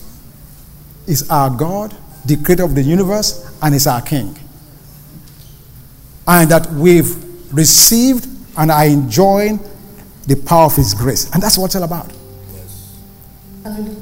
[1.07, 4.35] Is our God, the creator of the universe, and is our King.
[6.27, 8.27] And that we've received
[8.57, 9.61] and are enjoying
[10.27, 11.31] the power of His grace.
[11.35, 12.11] And that's what it's all about.
[12.55, 12.99] Yes.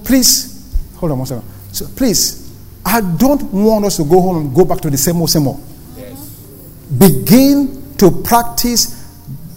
[0.05, 1.49] Please, hold on one second.
[1.73, 2.55] So please,
[2.85, 5.49] I don't want us to go home and go back to the same old, same
[5.49, 5.61] old.
[5.97, 6.29] Yes.
[6.97, 9.05] Begin to practice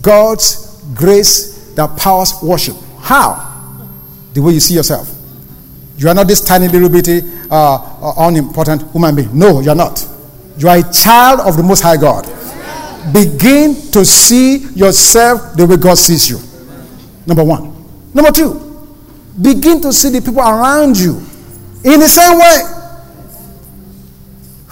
[0.01, 2.75] God's grace that powers worship.
[2.99, 3.49] How?
[4.33, 5.09] The way you see yourself.
[5.97, 9.37] You are not this tiny little bitty, uh, uh, unimportant human being.
[9.37, 10.07] No, you're not.
[10.57, 12.25] You are a child of the Most High God.
[13.13, 16.39] Begin to see yourself the way God sees you.
[17.25, 17.73] Number one.
[18.13, 18.87] Number two,
[19.41, 21.17] begin to see the people around you
[21.83, 22.61] in the same way.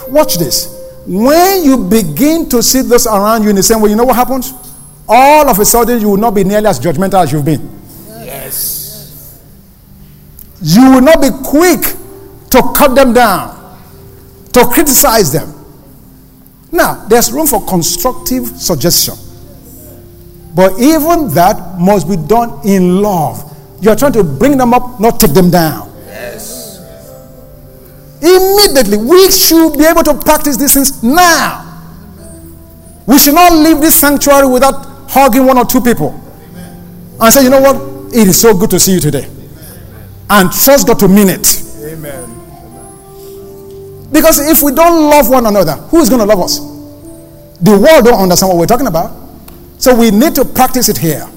[0.10, 0.78] Watch this.
[1.06, 4.16] When you begin to see those around you in the same way, you know what
[4.16, 4.54] happens?
[5.14, 7.70] All of a sudden, you will not be nearly as judgmental as you've been.
[8.24, 9.38] Yes.
[10.62, 11.82] You will not be quick
[12.52, 13.78] to cut them down,
[14.54, 15.54] to criticize them.
[16.72, 19.16] Now, there's room for constructive suggestion.
[20.56, 23.44] But even that must be done in love.
[23.82, 25.92] You're trying to bring them up, not take them down.
[26.08, 26.80] Yes.
[28.22, 31.68] Immediately, we should be able to practice these things now.
[33.06, 36.20] We should not leave this sanctuary without hugging one or two people
[37.20, 37.76] and say, you know what?
[38.16, 39.30] It is so good to see you today.
[40.30, 41.62] And trust God to mean it.
[41.84, 42.32] Amen.
[44.12, 46.60] Because if we don't love one another, who is going to love us?
[47.62, 49.12] The world don't understand what we're talking about.
[49.78, 51.28] So we need to practice it here.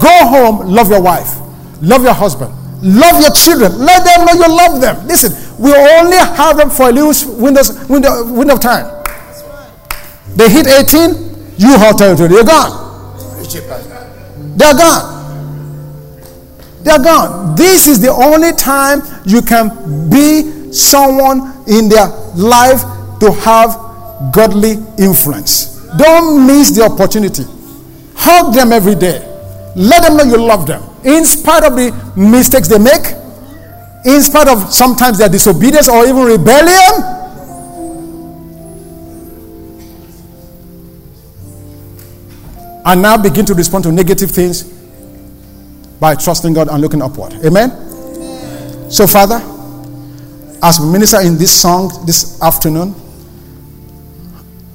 [0.00, 1.36] Go home, love your wife,
[1.82, 3.78] love your husband, love your children.
[3.78, 5.06] Let them know you love them.
[5.06, 5.32] Listen,
[5.62, 9.04] we only have them for a little windows, window, window of time.
[10.36, 11.23] They hit 18,
[11.56, 12.28] you hold territory.
[12.28, 12.84] They're gone.
[14.56, 15.14] They're gone.
[16.82, 17.56] They're gone.
[17.56, 22.80] This is the only time you can be someone in their life
[23.20, 25.80] to have godly influence.
[25.96, 27.44] Don't miss the opportunity.
[28.16, 29.20] Hug them every day.
[29.76, 30.82] Let them know you love them.
[31.04, 33.04] In spite of the mistakes they make,
[34.04, 37.23] in spite of sometimes their disobedience or even rebellion,
[42.84, 44.62] and now begin to respond to negative things
[46.00, 47.32] by trusting God and looking upward.
[47.44, 47.70] Amen?
[48.90, 49.40] So, Father,
[50.62, 52.94] as we minister in this song this afternoon,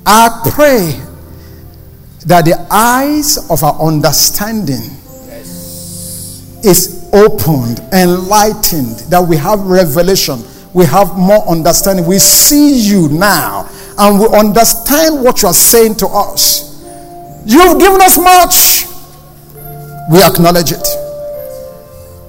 [0.06, 1.00] I pray
[2.26, 4.98] that the eyes of our understanding
[6.64, 12.06] is opened, enlightened, that we have revelation, we have more understanding.
[12.06, 16.69] We see you now, and we understand what you are saying to us.
[17.46, 18.86] You've given us much.
[20.12, 20.88] We acknowledge it.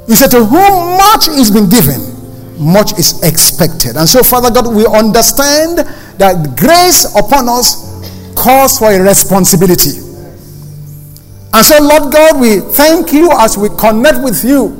[0.09, 2.01] You said, To whom much is been given,
[2.59, 3.97] much is expected.
[3.97, 5.79] And so, Father God, we understand
[6.19, 7.89] that grace upon us
[8.35, 9.99] calls for a responsibility.
[11.53, 14.77] And so, Lord God, we thank you as we connect with you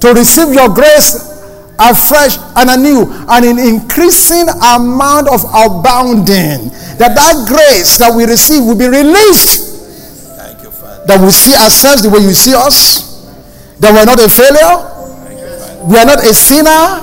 [0.00, 1.29] to receive your grace
[1.80, 4.46] afresh and anew and in increasing
[4.76, 6.68] amount of abounding
[7.00, 11.04] that that grace that we receive will be released Thank you, Father.
[11.06, 13.08] that we see ourselves the way you see us
[13.80, 14.90] that we're not a failure
[15.80, 17.00] We are not a sinner.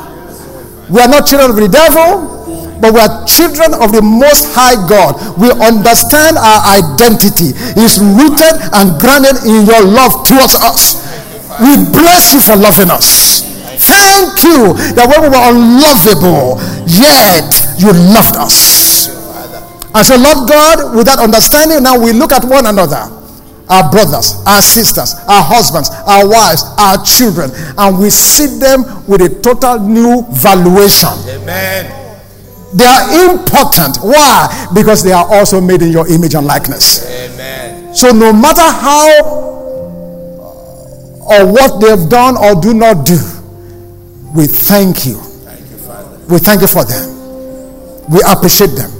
[0.87, 2.37] We are not children of the devil
[2.79, 5.17] but we are children of the most high God.
[5.33, 11.01] We understand our identity is rooted and grounded in your love towards us.
[11.57, 13.41] We bless you for loving us.
[13.77, 16.57] Thank you that when we were unlovable,
[16.89, 19.13] yet you loved us.
[19.93, 23.17] And so, love God, with that understanding, now we look at one another
[23.69, 29.21] our brothers, our sisters, our husbands, our wives, our children, and we see them with
[29.21, 31.11] a total new valuation.
[31.27, 31.91] Amen.
[32.73, 33.97] They are important.
[34.01, 34.69] Why?
[34.73, 37.05] Because they are also made in your image and likeness.
[37.07, 37.93] Amen.
[37.93, 39.23] So, no matter how
[41.27, 43.17] or what they've done or do not do,
[44.37, 45.17] we thank you.
[46.29, 48.07] We thank you for them.
[48.07, 48.91] We appreciate them.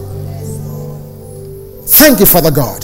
[1.86, 2.82] Thank you, Father God,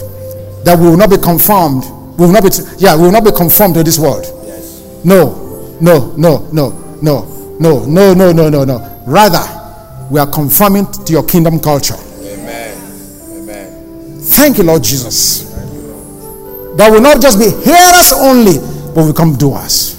[0.64, 1.84] that we will not be conformed.
[2.20, 4.24] We will not be, yeah, we will not be conformed to this world.
[4.46, 5.02] Yes.
[5.04, 6.70] No, no, no, no,
[7.02, 9.04] no, no, no, no, no, no, no.
[9.08, 11.96] Rather, we are conforming to your kingdom culture.
[12.22, 12.78] Amen.
[13.32, 14.20] Amen.
[14.22, 15.50] Thank you, Lord Jesus.
[16.78, 18.60] That will not just be hearers only,
[18.94, 19.93] but we come doers.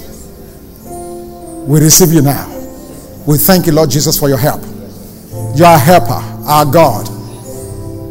[1.67, 2.51] We receive you now.
[3.27, 4.63] We thank you, Lord Jesus, for your help.
[5.57, 7.09] You are a helper, our God.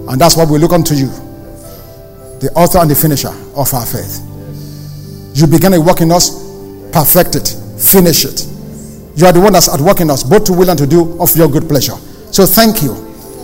[0.10, 1.08] And that's why we look unto you,
[2.40, 4.22] the author and the finisher of our faith.
[5.36, 6.32] You began a work in us,
[6.92, 7.48] perfect it,
[7.80, 8.48] finish it.
[9.16, 11.22] You are the one that's at work in us, both to will and to do
[11.22, 11.96] of your good pleasure.
[12.32, 12.96] So thank you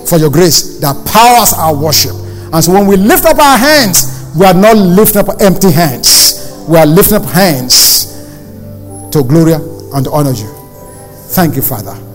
[0.09, 2.15] for your grace that powers our worship.
[2.51, 6.65] And so when we lift up our hands, we are not lifting up empty hands.
[6.67, 8.09] We are lifting up hands
[9.11, 9.53] to glory
[9.93, 10.47] and honor you.
[11.29, 12.08] Thank you, Father.